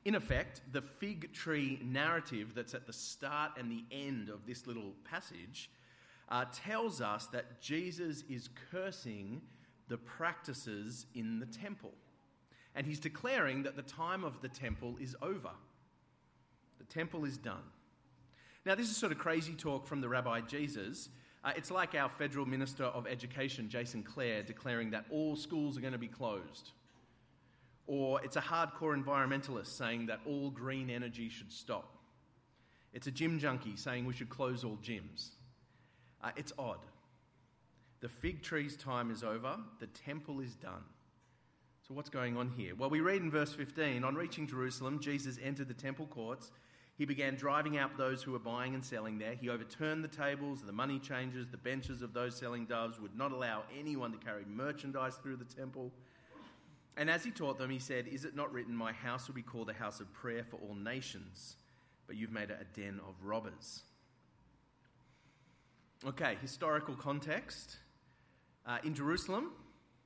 In 0.06 0.14
effect, 0.14 0.62
the 0.74 0.82
fig 0.82 1.34
tree 1.34 1.80
narrative 1.84 2.54
that's 2.54 2.76
at 2.76 2.86
the 2.86 2.94
start 2.94 3.54
and 3.58 3.72
the 3.72 3.84
end 3.92 4.30
of 4.30 4.46
this 4.46 4.68
little 4.68 4.94
passage 5.10 5.72
uh, 6.30 6.46
tells 6.54 7.02
us 7.02 7.28
that 7.28 7.62
Jesus 7.62 8.24
is 8.30 8.50
cursing 8.72 9.42
the 9.88 9.98
practices 9.98 11.06
in 11.16 11.40
the 11.40 11.46
temple. 11.46 11.94
And 12.76 12.86
he's 12.86 13.00
declaring 13.00 13.64
that 13.64 13.76
the 13.76 13.82
time 13.82 14.24
of 14.24 14.42
the 14.42 14.50
temple 14.50 14.98
is 15.00 15.16
over. 15.22 15.52
The 16.78 16.86
temple 16.86 17.26
is 17.26 17.38
done. 17.38 17.64
Now, 18.66 18.76
this 18.76 18.90
is 18.90 18.98
sort 18.98 19.12
of 19.12 19.18
crazy 19.18 19.54
talk 19.54 19.88
from 19.88 20.02
the 20.02 20.10
Rabbi 20.10 20.42
Jesus. 20.42 21.10
Uh, 21.44 21.54
it's 21.56 21.72
like 21.72 21.96
our 21.96 22.10
Federal 22.10 22.46
Minister 22.46 22.84
of 22.84 23.08
Education, 23.08 23.70
Jason 23.70 24.04
Clare, 24.04 24.44
declaring 24.44 24.92
that 24.92 25.06
all 25.10 25.36
schools 25.36 25.78
are 25.78 25.82
going 25.82 25.94
to 25.94 26.00
be 26.00 26.08
closed. 26.08 26.72
Or 27.88 28.22
it's 28.24 28.36
a 28.36 28.42
hardcore 28.42 29.02
environmentalist 29.02 29.68
saying 29.68 30.08
that 30.08 30.20
all 30.26 30.50
green 30.50 30.90
energy 30.90 31.30
should 31.30 31.52
stop. 31.54 31.98
It's 32.94 33.08
a 33.08 33.12
gym 33.12 33.40
junkie 33.40 33.78
saying 33.78 34.06
we 34.06 34.14
should 34.14 34.30
close 34.30 34.66
all 34.66 34.78
gyms. 34.84 35.30
Uh, 36.24 36.32
it's 36.36 36.54
odd. 36.58 36.80
The 38.00 38.10
fig 38.10 38.44
tree's 38.44 38.76
time 38.76 39.10
is 39.12 39.24
over, 39.24 39.58
the 39.80 39.88
temple 39.88 40.40
is 40.40 40.56
done. 40.56 40.84
So, 41.88 41.94
what's 41.94 42.10
going 42.10 42.36
on 42.36 42.50
here? 42.50 42.76
Well, 42.76 42.90
we 42.90 43.00
read 43.00 43.22
in 43.22 43.32
verse 43.32 43.54
15 43.54 44.04
On 44.04 44.16
reaching 44.16 44.46
Jerusalem, 44.46 45.00
Jesus 45.00 45.40
entered 45.42 45.68
the 45.68 45.74
temple 45.74 46.06
courts. 46.08 46.52
He 46.98 47.06
began 47.06 47.36
driving 47.36 47.78
out 47.78 47.96
those 47.96 48.24
who 48.24 48.32
were 48.32 48.40
buying 48.40 48.74
and 48.74 48.84
selling 48.84 49.20
there. 49.20 49.36
He 49.36 49.50
overturned 49.50 50.04
the 50.04 50.08
tables, 50.08 50.64
the 50.64 50.72
money 50.72 51.00
changers, 51.00 51.48
the 51.48 51.58
benches 51.58 52.02
of 52.02 52.12
those 52.12 52.36
selling 52.36 52.66
doves, 52.66 53.00
would 53.00 53.16
not 53.16 53.32
allow 53.32 53.64
anyone 53.78 54.12
to 54.12 54.18
carry 54.18 54.44
merchandise 54.46 55.16
through 55.22 55.38
the 55.38 55.46
temple. 55.46 55.92
And 56.98 57.10
as 57.10 57.24
he 57.24 57.30
taught 57.30 57.60
them, 57.60 57.70
he 57.70 57.78
said, 57.78 58.08
Is 58.08 58.26
it 58.26 58.36
not 58.36 58.52
written, 58.52 58.76
My 58.76 58.92
house 58.92 59.28
will 59.28 59.36
be 59.36 59.44
called 59.44 59.70
a 59.70 59.74
house 59.74 60.00
of 60.00 60.12
prayer 60.12 60.44
for 60.44 60.58
all 60.58 60.74
nations, 60.74 61.56
but 62.08 62.16
you've 62.16 62.32
made 62.32 62.50
it 62.50 62.58
a 62.60 62.80
den 62.80 63.00
of 63.08 63.14
robbers? 63.24 63.84
Okay, 66.06 66.38
historical 66.42 66.94
context. 66.94 67.78
Uh, 68.68 68.78
in 68.84 68.94
Jerusalem, 68.94 69.52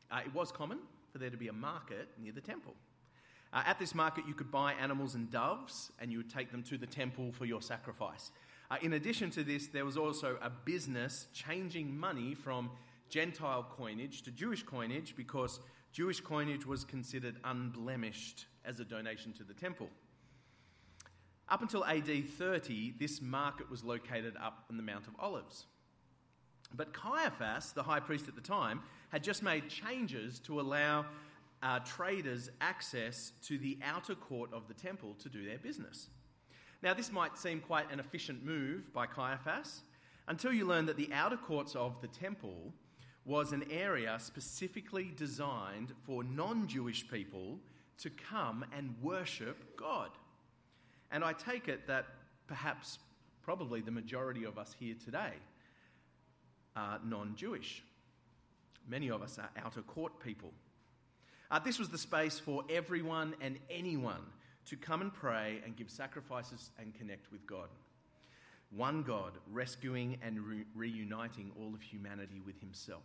uh, 0.09 0.21
it 0.25 0.33
was 0.33 0.49
common 0.49 0.79
for 1.11 1.17
there 1.17 1.29
to 1.29 1.35
be 1.35 1.49
a 1.49 1.53
market 1.53 2.07
near 2.17 2.31
the 2.31 2.39
temple. 2.39 2.75
Uh, 3.51 3.63
at 3.65 3.77
this 3.77 3.93
market, 3.93 4.23
you 4.25 4.33
could 4.33 4.49
buy 4.49 4.71
animals 4.73 5.15
and 5.15 5.29
doves, 5.29 5.91
and 5.99 6.09
you 6.09 6.17
would 6.19 6.29
take 6.29 6.49
them 6.49 6.63
to 6.63 6.77
the 6.77 6.85
temple 6.85 7.33
for 7.33 7.43
your 7.43 7.61
sacrifice. 7.61 8.31
Uh, 8.69 8.77
in 8.81 8.93
addition 8.93 9.29
to 9.31 9.43
this, 9.43 9.67
there 9.67 9.83
was 9.83 9.97
also 9.97 10.37
a 10.41 10.49
business 10.49 11.27
changing 11.33 11.97
money 11.97 12.35
from 12.35 12.71
Gentile 13.09 13.67
coinage 13.69 14.21
to 14.21 14.31
Jewish 14.31 14.63
coinage 14.63 15.13
because 15.17 15.59
Jewish 15.91 16.21
coinage 16.21 16.65
was 16.65 16.85
considered 16.85 17.35
unblemished 17.43 18.45
as 18.63 18.79
a 18.79 18.85
donation 18.85 19.33
to 19.33 19.43
the 19.43 19.53
temple. 19.53 19.89
Up 21.49 21.61
until 21.61 21.83
AD 21.83 22.29
30, 22.37 22.93
this 22.97 23.21
market 23.21 23.69
was 23.69 23.83
located 23.83 24.37
up 24.41 24.63
on 24.69 24.77
the 24.77 24.83
Mount 24.83 25.07
of 25.07 25.15
Olives. 25.19 25.65
But 26.75 26.93
Caiaphas, 26.93 27.73
the 27.73 27.83
high 27.83 27.99
priest 27.99 28.27
at 28.27 28.35
the 28.35 28.41
time, 28.41 28.81
had 29.09 29.23
just 29.23 29.43
made 29.43 29.67
changes 29.67 30.39
to 30.39 30.59
allow 30.59 31.05
uh, 31.63 31.79
traders 31.79 32.49
access 32.59 33.33
to 33.43 33.57
the 33.57 33.77
outer 33.83 34.15
court 34.15 34.51
of 34.53 34.67
the 34.67 34.73
temple 34.73 35.15
to 35.19 35.29
do 35.29 35.45
their 35.45 35.59
business. 35.59 36.07
Now, 36.81 36.93
this 36.93 37.11
might 37.11 37.37
seem 37.37 37.59
quite 37.59 37.91
an 37.91 37.99
efficient 37.99 38.43
move 38.43 38.91
by 38.93 39.05
Caiaphas 39.05 39.81
until 40.27 40.51
you 40.51 40.65
learn 40.65 40.85
that 40.87 40.97
the 40.97 41.11
outer 41.13 41.37
courts 41.37 41.75
of 41.75 42.01
the 42.01 42.07
temple 42.07 42.73
was 43.25 43.51
an 43.51 43.63
area 43.69 44.17
specifically 44.19 45.11
designed 45.15 45.93
for 46.05 46.23
non 46.23 46.67
Jewish 46.67 47.07
people 47.07 47.59
to 47.99 48.09
come 48.09 48.65
and 48.75 48.95
worship 49.01 49.77
God. 49.77 50.09
And 51.11 51.23
I 51.23 51.33
take 51.33 51.67
it 51.67 51.85
that 51.87 52.05
perhaps, 52.47 52.97
probably 53.43 53.81
the 53.81 53.91
majority 53.91 54.43
of 54.43 54.57
us 54.57 54.75
here 54.79 54.95
today 55.03 55.33
are 56.75 56.99
non 57.05 57.35
Jewish. 57.35 57.83
Many 58.87 59.09
of 59.09 59.21
us 59.21 59.37
are 59.39 59.49
outer 59.63 59.81
court 59.81 60.19
people. 60.19 60.51
Uh, 61.49 61.59
this 61.59 61.79
was 61.79 61.89
the 61.89 61.97
space 61.97 62.39
for 62.39 62.63
everyone 62.69 63.35
and 63.41 63.57
anyone 63.69 64.21
to 64.65 64.75
come 64.75 65.01
and 65.01 65.13
pray 65.13 65.61
and 65.65 65.75
give 65.75 65.89
sacrifices 65.89 66.71
and 66.79 66.93
connect 66.95 67.31
with 67.31 67.45
God. 67.45 67.67
One 68.75 69.03
God 69.03 69.33
rescuing 69.51 70.17
and 70.23 70.39
re- 70.39 70.65
reuniting 70.75 71.51
all 71.59 71.73
of 71.73 71.81
humanity 71.81 72.41
with 72.45 72.59
himself. 72.59 73.03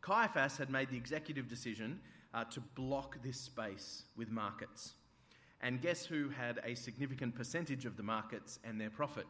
Caiaphas 0.00 0.56
had 0.56 0.68
made 0.68 0.90
the 0.90 0.96
executive 0.96 1.48
decision 1.48 2.00
uh, 2.34 2.44
to 2.44 2.60
block 2.60 3.22
this 3.22 3.38
space 3.38 4.02
with 4.16 4.30
markets. 4.30 4.94
And 5.60 5.80
guess 5.80 6.04
who 6.04 6.28
had 6.28 6.60
a 6.64 6.74
significant 6.74 7.36
percentage 7.36 7.86
of 7.86 7.96
the 7.96 8.02
markets 8.02 8.58
and 8.64 8.80
their 8.80 8.90
profit? 8.90 9.26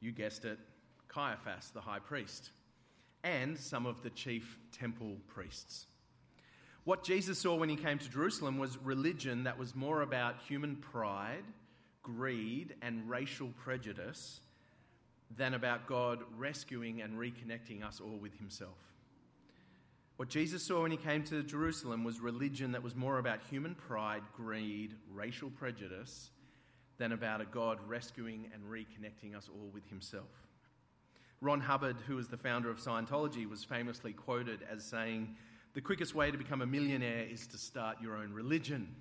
You 0.00 0.12
guessed 0.12 0.44
it, 0.44 0.58
Caiaphas, 1.12 1.70
the 1.70 1.80
high 1.80 1.98
priest, 1.98 2.50
and 3.22 3.58
some 3.58 3.84
of 3.84 4.02
the 4.02 4.10
chief 4.10 4.58
temple 4.72 5.16
priests. 5.28 5.86
What 6.84 7.04
Jesus 7.04 7.38
saw 7.38 7.56
when 7.56 7.68
he 7.68 7.76
came 7.76 7.98
to 7.98 8.08
Jerusalem 8.08 8.58
was 8.58 8.78
religion 8.78 9.44
that 9.44 9.58
was 9.58 9.74
more 9.74 10.02
about 10.02 10.36
human 10.48 10.76
pride, 10.76 11.44
greed, 12.02 12.74
and 12.80 13.08
racial 13.08 13.48
prejudice 13.62 14.40
than 15.36 15.54
about 15.54 15.86
God 15.86 16.20
rescuing 16.36 17.02
and 17.02 17.18
reconnecting 17.18 17.84
us 17.84 18.00
all 18.00 18.16
with 18.16 18.36
himself. 18.38 18.78
What 20.16 20.28
Jesus 20.28 20.62
saw 20.62 20.82
when 20.82 20.90
he 20.90 20.96
came 20.96 21.22
to 21.24 21.42
Jerusalem 21.42 22.04
was 22.04 22.20
religion 22.20 22.72
that 22.72 22.82
was 22.82 22.94
more 22.94 23.18
about 23.18 23.40
human 23.48 23.74
pride, 23.74 24.22
greed, 24.36 24.94
racial 25.12 25.50
prejudice 25.50 26.30
than 26.98 27.12
about 27.12 27.40
a 27.40 27.46
God 27.46 27.78
rescuing 27.86 28.50
and 28.52 28.62
reconnecting 28.64 29.34
us 29.34 29.48
all 29.48 29.70
with 29.72 29.88
himself. 29.88 30.49
Ron 31.42 31.60
Hubbard, 31.60 31.96
who 32.06 32.16
was 32.16 32.28
the 32.28 32.36
founder 32.36 32.70
of 32.70 32.78
Scientology, 32.78 33.48
was 33.48 33.64
famously 33.64 34.12
quoted 34.12 34.60
as 34.70 34.84
saying, 34.84 35.36
The 35.72 35.80
quickest 35.80 36.14
way 36.14 36.30
to 36.30 36.36
become 36.36 36.60
a 36.60 36.66
millionaire 36.66 37.24
is 37.24 37.46
to 37.46 37.56
start 37.56 37.96
your 38.02 38.14
own 38.14 38.34
religion. 38.34 38.94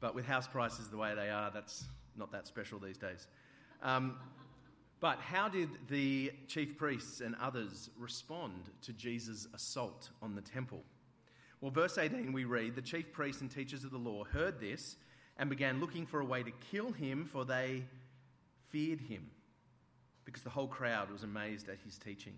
But 0.00 0.16
with 0.16 0.26
house 0.26 0.48
prices 0.48 0.88
the 0.88 0.96
way 0.96 1.14
they 1.14 1.30
are, 1.30 1.52
that's 1.52 1.84
not 2.16 2.32
that 2.32 2.48
special 2.48 2.80
these 2.80 2.98
days. 2.98 3.28
Um, 3.82 4.16
but 4.98 5.20
how 5.20 5.48
did 5.48 5.68
the 5.88 6.32
chief 6.48 6.76
priests 6.76 7.20
and 7.20 7.36
others 7.40 7.88
respond 7.96 8.70
to 8.82 8.92
Jesus' 8.92 9.46
assault 9.54 10.10
on 10.20 10.34
the 10.34 10.42
temple? 10.42 10.82
Well, 11.60 11.70
verse 11.70 11.98
18 11.98 12.32
we 12.32 12.44
read 12.44 12.74
The 12.74 12.82
chief 12.82 13.12
priests 13.12 13.42
and 13.42 13.50
teachers 13.50 13.84
of 13.84 13.92
the 13.92 13.98
law 13.98 14.24
heard 14.24 14.58
this 14.58 14.96
and 15.38 15.48
began 15.48 15.78
looking 15.78 16.04
for 16.04 16.18
a 16.18 16.24
way 16.24 16.42
to 16.42 16.50
kill 16.72 16.90
him, 16.90 17.28
for 17.30 17.44
they 17.44 17.84
feared 18.70 19.02
him 19.02 19.30
because 20.26 20.42
the 20.42 20.50
whole 20.50 20.66
crowd 20.66 21.10
was 21.10 21.22
amazed 21.22 21.70
at 21.70 21.78
his 21.82 21.96
teaching. 21.96 22.34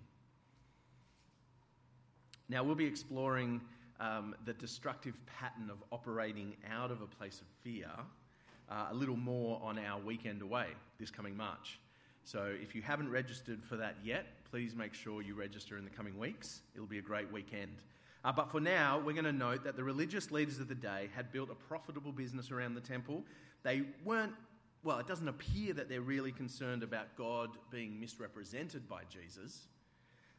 Now, 2.49 2.63
we'll 2.63 2.77
be 2.77 2.87
exploring 2.87 3.61
um, 3.99 4.37
the 4.45 4.53
destructive 4.53 5.15
pattern 5.27 5.71
of 5.71 5.83
operating 5.91 6.55
out 6.71 6.93
of 6.93 7.03
a 7.03 7.07
place 7.07 7.41
of 7.41 7.47
fear 7.65 7.91
uh, 8.71 8.87
a 8.91 8.95
little 8.95 9.17
more 9.17 9.61
on 9.63 9.79
our 9.79 10.01
weekend 10.01 10.43
away 10.43 10.67
this 11.01 11.11
coming 11.11 11.37
March. 11.37 11.81
So, 12.25 12.55
if 12.63 12.75
you 12.75 12.83
haven't 12.83 13.11
registered 13.11 13.65
for 13.65 13.77
that 13.77 13.97
yet, 14.05 14.27
please 14.51 14.75
make 14.77 14.95
sure 14.95 15.23
you 15.23 15.35
register 15.35 15.79
in 15.79 15.85
the 15.85 15.91
coming 15.91 16.19
weeks. 16.19 16.61
It'll 16.75 16.87
be 16.87 16.99
a 16.99 17.03
great 17.03 17.33
weekend. 17.33 17.77
Uh, 18.25 18.33
but 18.33 18.51
for 18.51 18.61
now, 18.61 18.99
we're 18.99 19.13
going 19.13 19.25
to 19.25 19.33
note 19.33 19.65
that 19.65 19.77
the 19.77 19.85
religious 19.85 20.31
leaders 20.31 20.59
of 20.59 20.69
the 20.69 20.75
day 20.75 21.09
had 21.15 21.33
built 21.33 21.51
a 21.51 21.55
profitable 21.55 22.13
business 22.13 22.51
around 22.51 22.75
the 22.75 22.81
temple. 22.81 23.25
They 23.63 23.83
weren't 24.05 24.35
well, 24.83 24.99
it 24.99 25.07
doesn't 25.07 25.29
appear 25.29 25.75
that 25.75 25.89
they're 25.89 26.01
really 26.01 26.33
concerned 26.33 26.83
about 26.83 27.17
God 27.17 27.51
being 27.71 27.99
misrepresented 27.99 28.89
by 28.89 29.03
Jesus. 29.09 29.67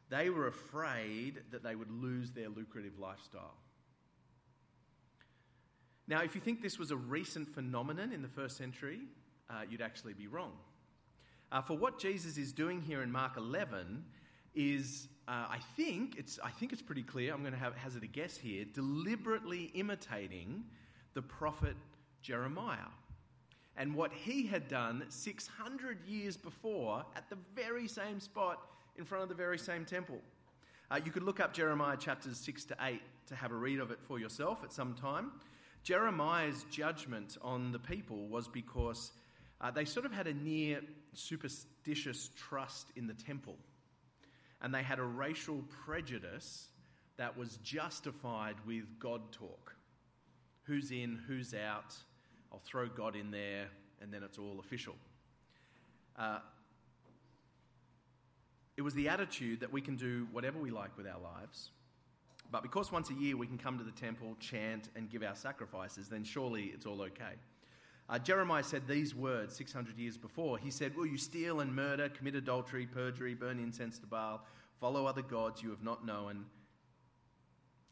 They 0.08 0.30
were 0.30 0.48
afraid 0.48 1.40
that 1.52 1.62
they 1.62 1.74
would 1.74 1.90
lose 1.90 2.32
their 2.32 2.48
lucrative 2.48 2.98
lifestyle. 2.98 3.54
Now, 6.08 6.22
if 6.22 6.34
you 6.34 6.40
think 6.40 6.62
this 6.62 6.78
was 6.78 6.90
a 6.90 6.96
recent 6.96 7.54
phenomenon 7.54 8.12
in 8.12 8.22
the 8.22 8.28
first 8.28 8.56
century, 8.56 9.00
uh, 9.48 9.62
you'd 9.68 9.82
actually 9.82 10.14
be 10.14 10.26
wrong. 10.26 10.52
Uh, 11.52 11.62
for 11.62 11.76
what 11.76 12.00
Jesus 12.00 12.36
is 12.36 12.52
doing 12.52 12.80
here 12.80 13.02
in 13.02 13.12
Mark 13.12 13.36
11 13.36 14.04
is, 14.54 15.06
uh, 15.28 15.46
I 15.48 15.58
think 15.76 16.16
it's, 16.16 16.40
I 16.42 16.50
think 16.50 16.72
it's 16.72 16.82
pretty 16.82 17.02
clear. 17.02 17.32
I'm 17.32 17.42
going 17.42 17.52
to 17.52 17.58
hazard 17.58 18.02
a 18.02 18.08
guess 18.08 18.36
here. 18.36 18.64
Deliberately 18.64 19.70
imitating 19.74 20.64
the 21.14 21.22
prophet 21.22 21.76
Jeremiah 22.22 22.90
and 23.80 23.94
what 23.94 24.12
he 24.12 24.46
had 24.46 24.68
done 24.68 25.02
600 25.08 26.06
years 26.06 26.36
before 26.36 27.02
at 27.16 27.30
the 27.30 27.38
very 27.56 27.88
same 27.88 28.20
spot 28.20 28.60
in 28.98 29.06
front 29.06 29.22
of 29.22 29.30
the 29.30 29.34
very 29.34 29.58
same 29.58 29.86
temple. 29.86 30.20
Uh, 30.90 31.00
you 31.02 31.10
could 31.10 31.22
look 31.22 31.40
up 31.40 31.54
Jeremiah 31.54 31.96
chapters 31.96 32.36
6 32.36 32.66
to 32.66 32.76
8 32.78 33.00
to 33.28 33.34
have 33.34 33.52
a 33.52 33.54
read 33.54 33.80
of 33.80 33.90
it 33.90 33.98
for 34.02 34.18
yourself 34.18 34.62
at 34.62 34.70
some 34.70 34.92
time. 34.92 35.32
Jeremiah's 35.82 36.66
judgment 36.70 37.38
on 37.40 37.72
the 37.72 37.78
people 37.78 38.28
was 38.28 38.48
because 38.48 39.12
uh, 39.62 39.70
they 39.70 39.86
sort 39.86 40.04
of 40.04 40.12
had 40.12 40.26
a 40.26 40.34
near 40.34 40.82
superstitious 41.14 42.28
trust 42.36 42.88
in 42.96 43.06
the 43.06 43.14
temple. 43.14 43.56
And 44.60 44.74
they 44.74 44.82
had 44.82 44.98
a 44.98 45.04
racial 45.04 45.64
prejudice 45.86 46.68
that 47.16 47.34
was 47.34 47.56
justified 47.62 48.56
with 48.66 48.84
God 48.98 49.32
talk. 49.32 49.74
Who's 50.64 50.90
in, 50.90 51.18
who's 51.26 51.54
out? 51.54 51.96
I'll 52.52 52.62
throw 52.64 52.88
God 52.88 53.16
in 53.16 53.30
there, 53.30 53.66
and 54.00 54.12
then 54.12 54.22
it's 54.22 54.38
all 54.38 54.58
official. 54.60 54.94
Uh, 56.16 56.38
it 58.76 58.82
was 58.82 58.94
the 58.94 59.08
attitude 59.08 59.60
that 59.60 59.72
we 59.72 59.80
can 59.80 59.96
do 59.96 60.26
whatever 60.32 60.58
we 60.58 60.70
like 60.70 60.96
with 60.96 61.06
our 61.06 61.20
lives, 61.20 61.70
but 62.50 62.62
because 62.62 62.90
once 62.90 63.10
a 63.10 63.14
year 63.14 63.36
we 63.36 63.46
can 63.46 63.58
come 63.58 63.78
to 63.78 63.84
the 63.84 63.92
temple, 63.92 64.36
chant, 64.40 64.88
and 64.96 65.10
give 65.10 65.22
our 65.22 65.36
sacrifices, 65.36 66.08
then 66.08 66.24
surely 66.24 66.64
it's 66.74 66.86
all 66.86 67.00
okay. 67.02 67.36
Uh, 68.08 68.18
Jeremiah 68.18 68.64
said 68.64 68.88
these 68.88 69.14
words 69.14 69.54
600 69.54 69.96
years 69.96 70.16
before. 70.16 70.58
He 70.58 70.70
said, 70.70 70.96
Will 70.96 71.06
you 71.06 71.16
steal 71.16 71.60
and 71.60 71.74
murder, 71.74 72.08
commit 72.08 72.34
adultery, 72.34 72.86
perjury, 72.86 73.34
burn 73.34 73.60
incense 73.60 74.00
to 74.00 74.06
Baal, 74.06 74.44
follow 74.80 75.06
other 75.06 75.22
gods 75.22 75.62
you 75.62 75.70
have 75.70 75.84
not 75.84 76.04
known, 76.04 76.46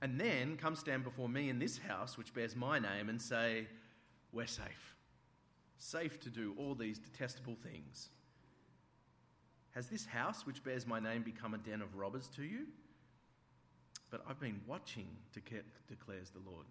and 0.02 0.20
then 0.20 0.56
come 0.56 0.74
stand 0.74 1.04
before 1.04 1.28
me 1.28 1.48
in 1.48 1.58
this 1.58 1.78
house, 1.78 2.16
which 2.16 2.34
bears 2.34 2.56
my 2.56 2.78
name, 2.78 3.08
and 3.08 3.20
say, 3.20 3.66
We're 4.32 4.46
safe. 4.46 4.96
Safe 5.78 6.20
to 6.20 6.30
do 6.30 6.54
all 6.58 6.74
these 6.74 6.98
detestable 6.98 7.56
things. 7.62 8.08
Has 9.70 9.88
this 9.88 10.04
house, 10.04 10.44
which 10.46 10.64
bears 10.64 10.86
my 10.86 10.98
name, 10.98 11.22
become 11.22 11.54
a 11.54 11.58
den 11.58 11.82
of 11.82 11.94
robbers 11.94 12.28
to 12.36 12.42
you? 12.42 12.66
But 14.10 14.22
I've 14.28 14.40
been 14.40 14.60
watching, 14.66 15.08
declares 15.32 16.30
the 16.30 16.50
Lord. 16.50 16.66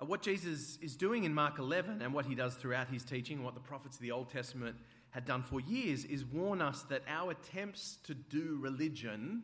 Uh, 0.00 0.04
what 0.04 0.22
Jesus 0.22 0.78
is 0.80 0.94
doing 0.94 1.24
in 1.24 1.34
Mark 1.34 1.58
11 1.58 2.02
and 2.02 2.12
what 2.12 2.26
he 2.26 2.34
does 2.34 2.54
throughout 2.54 2.88
his 2.88 3.02
teaching, 3.02 3.38
and 3.38 3.44
what 3.44 3.54
the 3.54 3.60
prophets 3.60 3.96
of 3.96 4.02
the 4.02 4.12
Old 4.12 4.30
Testament 4.30 4.76
had 5.10 5.24
done 5.24 5.42
for 5.42 5.60
years, 5.60 6.04
is 6.04 6.24
warn 6.24 6.60
us 6.60 6.82
that 6.84 7.02
our 7.08 7.32
attempts 7.32 7.98
to 8.04 8.14
do 8.14 8.58
religion, 8.60 9.42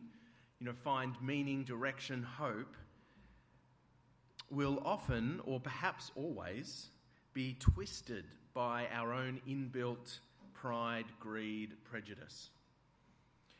you 0.59 0.65
know, 0.65 0.73
find 0.73 1.15
meaning, 1.21 1.63
direction, 1.63 2.23
hope, 2.23 2.75
will 4.49 4.81
often, 4.85 5.41
or 5.45 5.59
perhaps 5.59 6.11
always, 6.15 6.87
be 7.33 7.55
twisted 7.59 8.25
by 8.53 8.87
our 8.93 9.13
own 9.13 9.41
inbuilt 9.47 10.19
pride, 10.53 11.05
greed, 11.19 11.73
prejudice. 11.83 12.49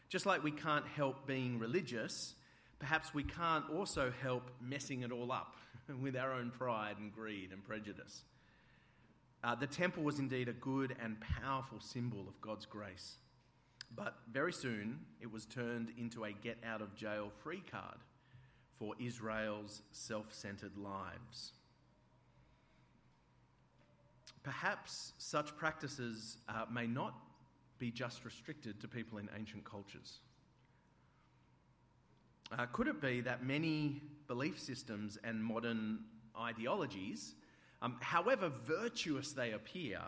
Just 0.09 0.25
like 0.25 0.43
we 0.43 0.51
can't 0.51 0.87
help 0.87 1.27
being 1.27 1.59
religious, 1.59 2.35
perhaps 2.79 3.13
we 3.13 3.23
can't 3.23 3.69
also 3.69 4.11
help 4.21 4.49
messing 4.61 5.01
it 5.03 5.11
all 5.11 5.31
up 5.31 5.55
with 6.01 6.15
our 6.15 6.33
own 6.33 6.51
pride 6.51 6.97
and 6.97 7.13
greed 7.13 7.51
and 7.51 7.63
prejudice. 7.63 8.23
Uh, 9.43 9.53
the 9.53 9.67
temple 9.67 10.03
was 10.03 10.19
indeed 10.19 10.47
a 10.47 10.53
good 10.53 10.95
and 11.03 11.17
powerful 11.19 11.79
symbol 11.79 12.25
of 12.27 12.39
God's 12.41 12.65
grace. 12.65 13.17
But 13.95 14.15
very 14.31 14.53
soon 14.53 14.99
it 15.21 15.31
was 15.31 15.45
turned 15.45 15.89
into 15.99 16.23
a 16.25 16.31
get 16.31 16.57
out 16.65 16.81
of 16.81 16.95
jail 16.95 17.31
free 17.43 17.61
card 17.69 17.97
for 18.77 18.93
Israel's 18.99 19.81
self 19.91 20.33
centered 20.33 20.77
lives. 20.77 21.53
Perhaps 24.43 25.13
such 25.17 25.55
practices 25.57 26.37
uh, 26.47 26.65
may 26.71 26.85
not 26.85 27.15
be 27.79 27.91
just 27.91 28.23
restricted 28.23 28.79
to 28.81 28.87
people 28.87 29.17
in 29.17 29.27
ancient 29.37 29.63
cultures. 29.65 30.19
Uh, 32.51 32.65
could 32.67 32.87
it 32.87 33.01
be 33.01 33.21
that 33.21 33.43
many 33.43 34.01
belief 34.27 34.59
systems 34.59 35.17
and 35.23 35.43
modern 35.43 35.99
ideologies, 36.39 37.33
um, 37.81 37.97
however 38.01 38.51
virtuous 38.65 39.31
they 39.31 39.51
appear, 39.51 39.99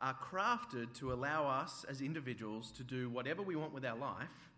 are 0.00 0.14
crafted 0.14 0.92
to 0.94 1.12
allow 1.12 1.46
us 1.46 1.84
as 1.88 2.00
individuals 2.00 2.72
to 2.72 2.82
do 2.82 3.10
whatever 3.10 3.42
we 3.42 3.56
want 3.56 3.74
with 3.74 3.84
our 3.84 3.96
life, 3.96 4.49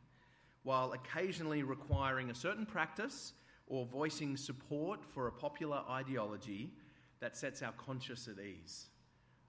while 0.63 0.93
occasionally 0.93 1.63
requiring 1.63 2.31
a 2.31 2.35
certain 2.35 2.67
practice 2.67 3.33
or 3.67 3.87
voicing 3.87 4.37
support 4.37 5.01
for 5.05 5.29
a 5.29 5.33
popular 5.33 5.83
ideology 5.91 6.71
that 7.21 7.37
sets 7.37 7.63
our 7.63 7.73
conscience 7.73 8.29
at 8.29 8.43
ease? 8.43 8.87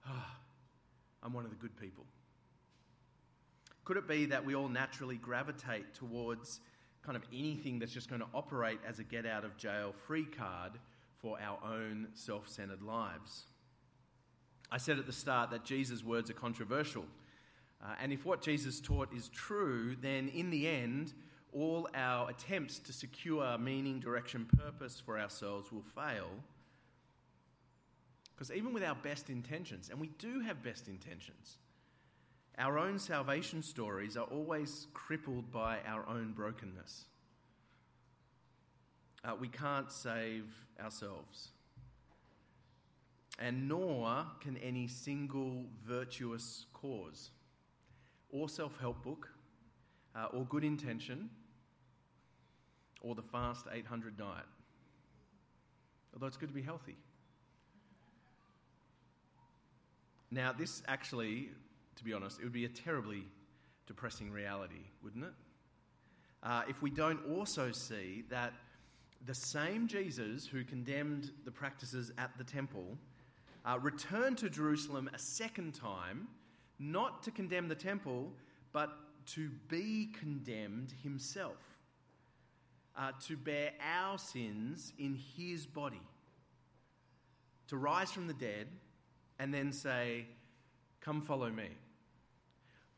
Oh, 0.08 0.26
I'm 1.22 1.32
one 1.32 1.44
of 1.44 1.50
the 1.50 1.56
good 1.56 1.76
people. 1.76 2.04
Could 3.84 3.96
it 3.96 4.08
be 4.08 4.26
that 4.26 4.44
we 4.44 4.54
all 4.54 4.68
naturally 4.68 5.16
gravitate 5.16 5.94
towards 5.94 6.60
kind 7.02 7.16
of 7.16 7.22
anything 7.32 7.78
that's 7.78 7.92
just 7.92 8.08
going 8.08 8.22
to 8.22 8.26
operate 8.32 8.78
as 8.86 8.98
a 8.98 9.04
get 9.04 9.26
out 9.26 9.44
of 9.44 9.56
jail 9.56 9.94
free 10.06 10.24
card 10.24 10.72
for 11.18 11.38
our 11.40 11.58
own 11.64 12.08
self 12.14 12.48
centered 12.48 12.82
lives? 12.82 13.44
I 14.70 14.78
said 14.78 14.98
at 14.98 15.06
the 15.06 15.12
start 15.12 15.50
that 15.50 15.64
Jesus' 15.64 16.02
words 16.02 16.30
are 16.30 16.34
controversial. 16.34 17.04
Uh, 17.84 17.94
and 18.00 18.12
if 18.12 18.24
what 18.24 18.40
Jesus 18.40 18.80
taught 18.80 19.12
is 19.12 19.28
true, 19.28 19.94
then 20.00 20.28
in 20.28 20.50
the 20.50 20.66
end, 20.66 21.12
all 21.52 21.88
our 21.94 22.30
attempts 22.30 22.78
to 22.80 22.92
secure 22.92 23.58
meaning, 23.58 24.00
direction, 24.00 24.46
purpose 24.58 25.00
for 25.04 25.18
ourselves 25.18 25.70
will 25.70 25.84
fail. 25.94 26.30
Because 28.34 28.50
even 28.50 28.72
with 28.72 28.82
our 28.82 28.96
best 28.96 29.30
intentions, 29.30 29.90
and 29.90 30.00
we 30.00 30.08
do 30.18 30.40
have 30.40 30.62
best 30.62 30.88
intentions, 30.88 31.58
our 32.58 32.78
own 32.78 32.98
salvation 32.98 33.62
stories 33.62 34.16
are 34.16 34.26
always 34.26 34.86
crippled 34.94 35.50
by 35.52 35.78
our 35.86 36.08
own 36.08 36.32
brokenness. 36.32 37.04
Uh, 39.24 39.34
we 39.38 39.48
can't 39.48 39.90
save 39.90 40.44
ourselves. 40.82 41.48
And 43.38 43.68
nor 43.68 44.26
can 44.40 44.56
any 44.58 44.86
single 44.86 45.64
virtuous 45.84 46.66
cause, 46.72 47.30
or 48.34 48.50
self 48.50 48.78
help 48.78 49.02
book, 49.02 49.30
uh, 50.14 50.26
or 50.34 50.44
good 50.44 50.64
intention, 50.64 51.30
or 53.00 53.14
the 53.14 53.22
fast 53.22 53.64
800 53.72 54.18
diet. 54.18 54.44
Although 56.12 56.26
it's 56.26 56.36
good 56.36 56.50
to 56.50 56.54
be 56.54 56.62
healthy. 56.62 56.96
Now, 60.30 60.52
this 60.52 60.82
actually 60.86 61.48
to 61.96 62.04
be 62.04 62.12
honest. 62.12 62.40
It 62.40 62.44
would 62.44 62.52
be 62.52 62.64
a 62.64 62.68
terribly 62.68 63.24
depressing 63.86 64.30
reality, 64.30 64.82
wouldn't 65.02 65.24
it? 65.24 65.32
Uh, 66.42 66.62
if 66.68 66.82
we 66.82 66.90
don't 66.90 67.20
also 67.30 67.72
see 67.72 68.24
that 68.30 68.52
the 69.26 69.34
same 69.34 69.86
Jesus 69.86 70.46
who 70.46 70.64
condemned 70.64 71.30
the 71.44 71.50
practices 71.50 72.12
at 72.18 72.36
the 72.36 72.44
temple 72.44 72.98
uh, 73.64 73.78
returned 73.80 74.36
to 74.38 74.50
Jerusalem 74.50 75.08
a 75.14 75.18
second 75.18 75.74
time, 75.74 76.28
not 76.78 77.22
to 77.22 77.30
condemn 77.30 77.68
the 77.68 77.74
temple, 77.74 78.32
but 78.72 78.90
to 79.26 79.50
be 79.68 80.10
condemned 80.18 80.92
himself, 81.02 81.56
uh, 82.96 83.12
to 83.26 83.36
bear 83.36 83.72
our 83.80 84.18
sins 84.18 84.92
in 84.98 85.18
his 85.36 85.66
body, 85.66 86.02
to 87.68 87.76
rise 87.76 88.10
from 88.12 88.26
the 88.26 88.34
dead, 88.34 88.68
and 89.38 89.52
then 89.52 89.72
say, 89.72 90.26
Come 91.00 91.20
follow 91.20 91.50
me. 91.50 91.68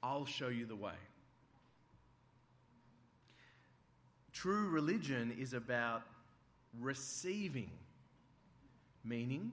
I'll 0.03 0.27
show 0.27 0.49
you 0.49 0.65
the 0.65 0.77
way. 0.77 0.93
True 4.33 4.69
religion 4.69 5.35
is 5.37 5.55
about 5.55 6.03
receiving 6.79 7.71
meaning, 9.07 9.53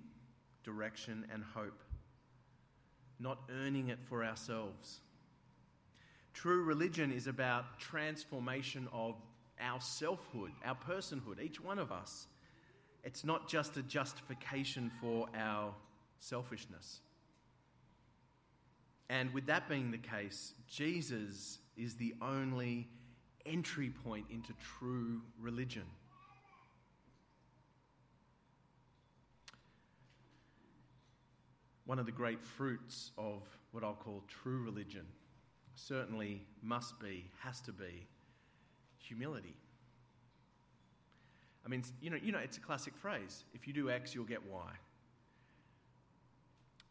direction, 0.63 1.25
and 1.31 1.43
hope, 1.43 1.82
not 3.23 3.39
earning 3.63 3.87
it 3.87 3.99
for 4.07 4.23
ourselves. 4.23 4.99
True 6.33 6.63
religion 6.63 7.11
is 7.11 7.27
about 7.27 7.79
transformation 7.79 8.87
of 8.91 9.15
our 9.61 9.79
selfhood, 9.79 10.51
our 10.65 10.75
personhood, 10.75 11.41
each 11.41 11.61
one 11.61 11.79
of 11.79 11.91
us. 11.91 12.27
It's 13.03 13.23
not 13.23 13.47
just 13.47 13.77
a 13.77 13.81
justification 13.83 14.91
for 14.99 15.27
our 15.35 15.73
selfishness. 16.19 16.99
And 19.09 19.33
with 19.33 19.45
that 19.45 19.69
being 19.69 19.91
the 19.91 19.97
case, 19.97 20.53
Jesus 20.67 21.59
is 21.77 21.95
the 21.95 22.15
only 22.21 22.87
entry 23.45 23.91
point 24.03 24.25
into 24.29 24.53
true 24.79 25.21
religion. 25.39 25.83
One 31.85 31.99
of 31.99 32.05
the 32.05 32.11
great 32.11 32.41
fruits 32.41 33.11
of 33.17 33.41
what 33.71 33.83
I'll 33.83 33.93
call 33.93 34.23
true 34.27 34.63
religion 34.63 35.05
certainly 35.75 36.45
must 36.61 36.99
be, 36.99 37.29
has 37.39 37.59
to 37.61 37.71
be, 37.71 38.07
humility. 38.99 39.55
I 41.65 41.69
mean, 41.69 41.83
you 42.01 42.09
know, 42.09 42.17
you 42.21 42.31
know, 42.31 42.39
it's 42.39 42.57
a 42.57 42.61
classic 42.61 42.95
phrase. 42.95 43.45
If 43.53 43.67
you 43.67 43.73
do 43.73 43.89
X, 43.89 44.13
you'll 44.13 44.25
get 44.25 44.45
Y. 44.45 44.71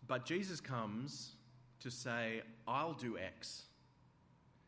But 0.07 0.25
Jesus 0.25 0.61
comes 0.61 1.33
to 1.81 1.91
say, 1.91 2.43
I'll 2.67 2.95
do 2.95 3.19
X 3.19 3.63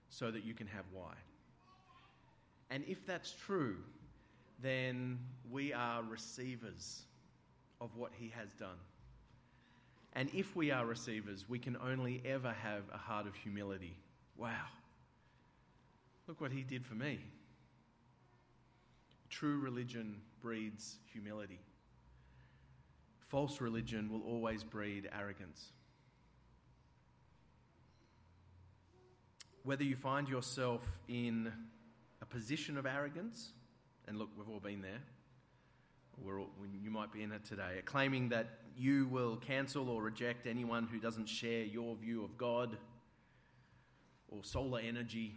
so 0.08 0.30
that 0.30 0.44
you 0.44 0.54
can 0.54 0.66
have 0.68 0.84
Y. 0.92 1.12
And 2.70 2.84
if 2.87 3.04
that's 3.06 3.32
true, 3.32 3.76
then 4.62 5.18
we 5.50 5.72
are 5.72 6.02
receivers 6.02 7.02
of 7.80 7.96
what 7.96 8.12
he 8.16 8.32
has 8.37 8.52
done. 8.52 8.78
And 10.14 10.31
if 10.33 10.55
we 10.55 10.70
are 10.70 10.87
receivers, 10.87 11.44
we 11.48 11.59
can 11.59 11.77
only 11.77 12.22
ever 12.24 12.53
have 12.53 12.83
a 12.92 12.98
heart 12.98 13.27
of 13.27 13.35
humility. 13.35 13.96
Wow. 14.37 14.66
Look 16.29 16.40
what 16.40 16.53
he 16.53 16.62
did 16.62 16.87
for 16.87 16.94
me. 16.94 17.18
True 19.29 19.59
religion 19.59 20.20
breeds 20.40 20.98
humility. 21.12 21.59
False 23.29 23.61
religion 23.61 24.09
will 24.11 24.22
always 24.22 24.62
breed 24.62 25.09
arrogance. 25.18 25.72
Whether 29.64 29.83
you 29.83 29.96
find 29.96 30.29
yourself 30.29 30.83
in 31.09 31.53
a 32.22 32.27
position 32.27 32.77
of 32.77 32.87
arrogance, 32.87 33.50
and 34.07 34.18
look, 34.18 34.29
we've 34.37 34.48
all 34.48 34.61
been 34.61 34.83
there, 34.83 35.00
all, 36.24 36.48
you 36.81 36.90
might 36.90 37.12
be 37.12 37.22
in 37.22 37.33
it 37.33 37.44
today, 37.44 37.81
claiming 37.85 38.29
that 38.29 38.61
you 38.76 39.06
will 39.08 39.37
cancel 39.37 39.88
or 39.88 40.02
reject 40.02 40.46
anyone 40.46 40.87
who 40.90 40.98
doesn't 40.98 41.28
share 41.28 41.64
your 41.64 41.96
view 41.96 42.24
of 42.24 42.37
God, 42.37 42.76
or 44.28 44.42
solar 44.42 44.80
energy, 44.80 45.34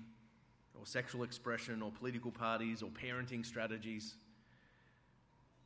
or 0.73 0.85
sexual 0.85 1.23
expression, 1.23 1.81
or 1.81 1.91
political 1.91 2.31
parties, 2.31 2.81
or 2.81 2.89
parenting 2.89 3.45
strategies. 3.45 4.15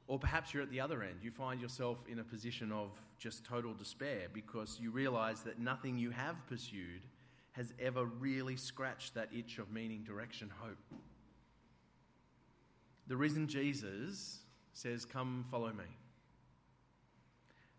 Or 0.08 0.20
perhaps 0.20 0.54
you're 0.54 0.64
at 0.64 0.72
the 0.72 0.82
other 0.82 1.04
end. 1.04 1.16
You 1.22 1.32
find 1.32 1.62
yourself 1.62 1.98
in 2.10 2.20
a 2.20 2.24
position 2.24 2.72
of 2.72 2.90
just 3.18 3.46
total 3.46 3.74
despair 3.74 4.28
because 4.34 4.78
you 4.82 4.92
realize 4.92 5.42
that 5.44 5.60
nothing 5.60 5.98
you 5.98 6.12
have 6.12 6.36
pursued 6.48 7.02
has 7.52 7.74
ever 7.80 8.06
really 8.06 8.56
scratched 8.56 9.14
that 9.14 9.30
itch 9.34 9.58
of 9.58 9.72
meaning, 9.72 10.04
direction, 10.04 10.52
hope. 10.60 10.78
The 13.08 13.18
risen 13.18 13.48
Jesus 13.48 14.40
says, 14.74 15.06
Come 15.06 15.46
follow 15.52 15.72
me. 15.74 15.84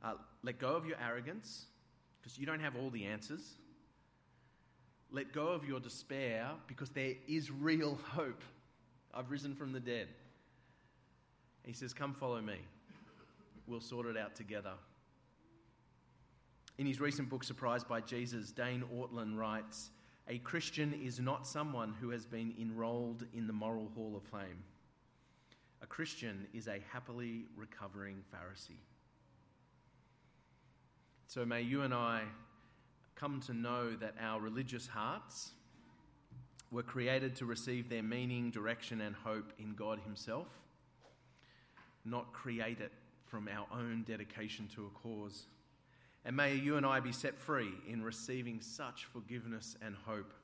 Uh, 0.03 0.15
let 0.43 0.59
go 0.59 0.69
of 0.69 0.87
your 0.87 0.97
arrogance 1.01 1.67
because 2.21 2.39
you 2.39 2.47
don't 2.47 2.61
have 2.61 2.77
all 2.77 2.91
the 2.91 3.05
answers. 3.05 3.55
Let 5.11 5.33
go 5.33 5.49
of 5.49 5.65
your 5.65 5.79
despair 5.79 6.51
because 6.67 6.91
there 6.91 7.15
is 7.29 7.51
real 7.51 7.99
hope. 8.05 8.43
I've 9.15 9.31
risen 9.31 9.55
from 9.55 9.73
the 9.73 9.81
dead. 9.81 10.09
He 11.65 11.73
says, 11.73 11.93
Come 11.93 12.15
follow 12.15 12.41
me. 12.41 12.57
We'll 13.67 13.81
sort 13.81 14.07
it 14.07 14.17
out 14.17 14.35
together. 14.35 14.73
In 16.79 16.87
his 16.87 17.01
recent 17.01 17.29
book, 17.29 17.45
Surprised 17.45 17.87
by 17.87 18.01
Jesus, 18.01 18.51
Dane 18.51 18.83
Ortlund 18.95 19.37
writes 19.37 19.91
A 20.29 20.39
Christian 20.39 20.95
is 20.95 21.21
not 21.21 21.47
someone 21.47 21.95
who 22.01 22.11
has 22.11 22.25
been 22.27 22.55
enrolled 22.61 23.27
in 23.35 23.47
the 23.47 23.53
Moral 23.53 23.91
Hall 23.95 24.17
of 24.17 24.25
Fame. 24.25 24.65
A 25.83 25.87
Christian 25.87 26.47
is 26.55 26.69
a 26.69 26.79
happily 26.91 27.45
recovering 27.57 28.23
Pharisee. 28.35 28.81
So 31.33 31.47
may 31.47 31.63
you 31.63 31.81
and 31.81 31.95
I 31.95 32.25
come 33.15 33.41
to 33.47 33.55
know 33.55 33.97
that 33.97 34.17
our 34.21 34.39
religious 34.39 34.87
hearts 34.87 35.53
were 36.71 36.83
created 36.83 37.37
to 37.37 37.47
receive 37.47 37.89
their 37.89 38.03
meaning, 38.03 38.51
direction, 38.51 39.01
and 39.01 39.17
hope 39.17 39.51
in 39.59 39.73
God 39.73 39.99
Himself 40.05 40.49
not 42.05 42.35
create 42.35 42.81
it 42.81 42.93
from 43.25 43.49
our 43.49 43.67
own 43.73 44.05
dedication 44.07 44.69
to 44.75 44.85
a 44.85 44.91
cause. 44.91 45.47
And 46.27 46.37
may 46.37 46.55
you 46.55 46.77
and 46.77 46.85
I 46.85 47.01
be 47.01 47.13
set 47.13 47.39
free 47.39 47.73
in 47.89 48.03
receiving 48.03 48.61
such 48.61 49.07
forgiveness 49.07 49.75
and 49.81 49.97
hope 50.05 50.35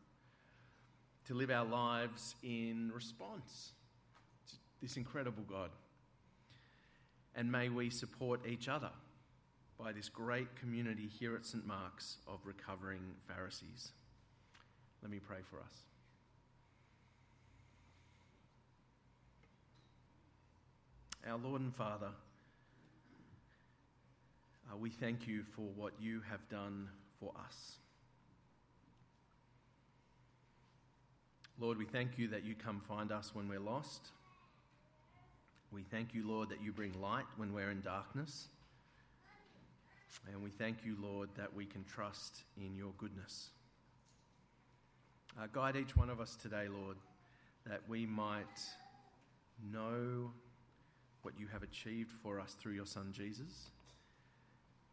to 1.27 1.35
live 1.35 1.51
our 1.51 1.67
lives 1.67 2.35
in 2.43 2.91
response 2.95 3.73
to 4.49 4.55
this 4.81 4.97
incredible 4.97 5.45
God. 5.47 5.69
And 7.35 7.53
may 7.53 7.69
we 7.69 7.91
support 7.91 8.47
each 8.47 8.69
other 8.69 8.89
by 9.79 9.93
this 9.93 10.09
great 10.09 10.57
community 10.57 11.09
here 11.19 11.37
at 11.37 11.47
St. 11.47 11.65
Mark's 11.65 12.17
of 12.27 12.41
recovering 12.45 13.01
Pharisees. 13.29 13.93
Let 15.03 15.11
me 15.11 15.21
pray 15.21 15.39
for 15.49 15.59
us. 15.61 15.73
Our 21.29 21.39
Lord 21.39 21.61
and 21.61 21.75
Father, 21.75 22.09
uh, 24.71 24.77
we 24.77 24.91
thank 24.91 25.29
you 25.29 25.45
for 25.55 25.67
what 25.77 25.93
you 26.01 26.23
have 26.29 26.49
done 26.49 26.89
for 27.21 27.33
us. 27.47 27.77
Lord, 31.61 31.79
we 31.79 31.85
thank 31.85 32.19
you 32.19 32.29
that 32.29 32.45
you 32.45 32.55
come 32.55 32.81
find 32.89 33.13
us 33.13 33.35
when 33.35 33.49
we're 33.49 33.61
lost. 33.61 34.09
We 35.71 35.83
thank 35.83 36.15
you, 36.15 36.27
Lord, 36.27 36.49
that 36.49 36.63
you 36.63 36.73
bring 36.73 37.01
light 37.01 37.27
when 37.37 37.53
we're 37.53 37.71
in 37.71 37.81
darkness. 37.83 38.49
And 40.33 40.43
we 40.43 40.51
thank 40.51 40.85
you, 40.85 40.97
Lord, 41.01 41.29
that 41.37 41.55
we 41.55 41.65
can 41.65 41.85
trust 41.85 42.45
in 42.57 42.75
your 42.75 42.93
goodness. 42.99 43.51
Uh, 45.39 45.47
guide 45.53 45.77
each 45.77 45.97
one 45.97 46.11
of 46.11 46.21
us 46.21 46.37
today, 46.37 46.67
Lord, 46.69 46.97
that 47.67 47.81
we 47.89 48.07
might 48.07 48.61
know 49.73 50.31
what 51.23 51.35
you 51.39 51.47
have 51.53 51.63
achieved 51.63 52.13
for 52.23 52.41
us 52.41 52.55
through 52.59 52.73
your 52.73 52.87
Son 52.87 53.13
Jesus, 53.13 53.71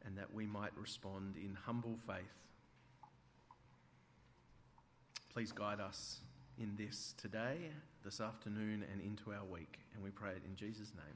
and 0.05 0.17
that 0.17 0.33
we 0.33 0.45
might 0.45 0.75
respond 0.77 1.35
in 1.37 1.57
humble 1.65 1.97
faith. 2.07 2.23
Please 5.33 5.51
guide 5.51 5.79
us 5.79 6.19
in 6.57 6.75
this 6.77 7.13
today, 7.17 7.71
this 8.03 8.21
afternoon, 8.21 8.85
and 8.91 9.01
into 9.01 9.33
our 9.33 9.45
week. 9.45 9.79
And 9.93 10.03
we 10.03 10.09
pray 10.09 10.31
it 10.31 10.43
in 10.47 10.55
Jesus' 10.55 10.91
name. 10.95 11.15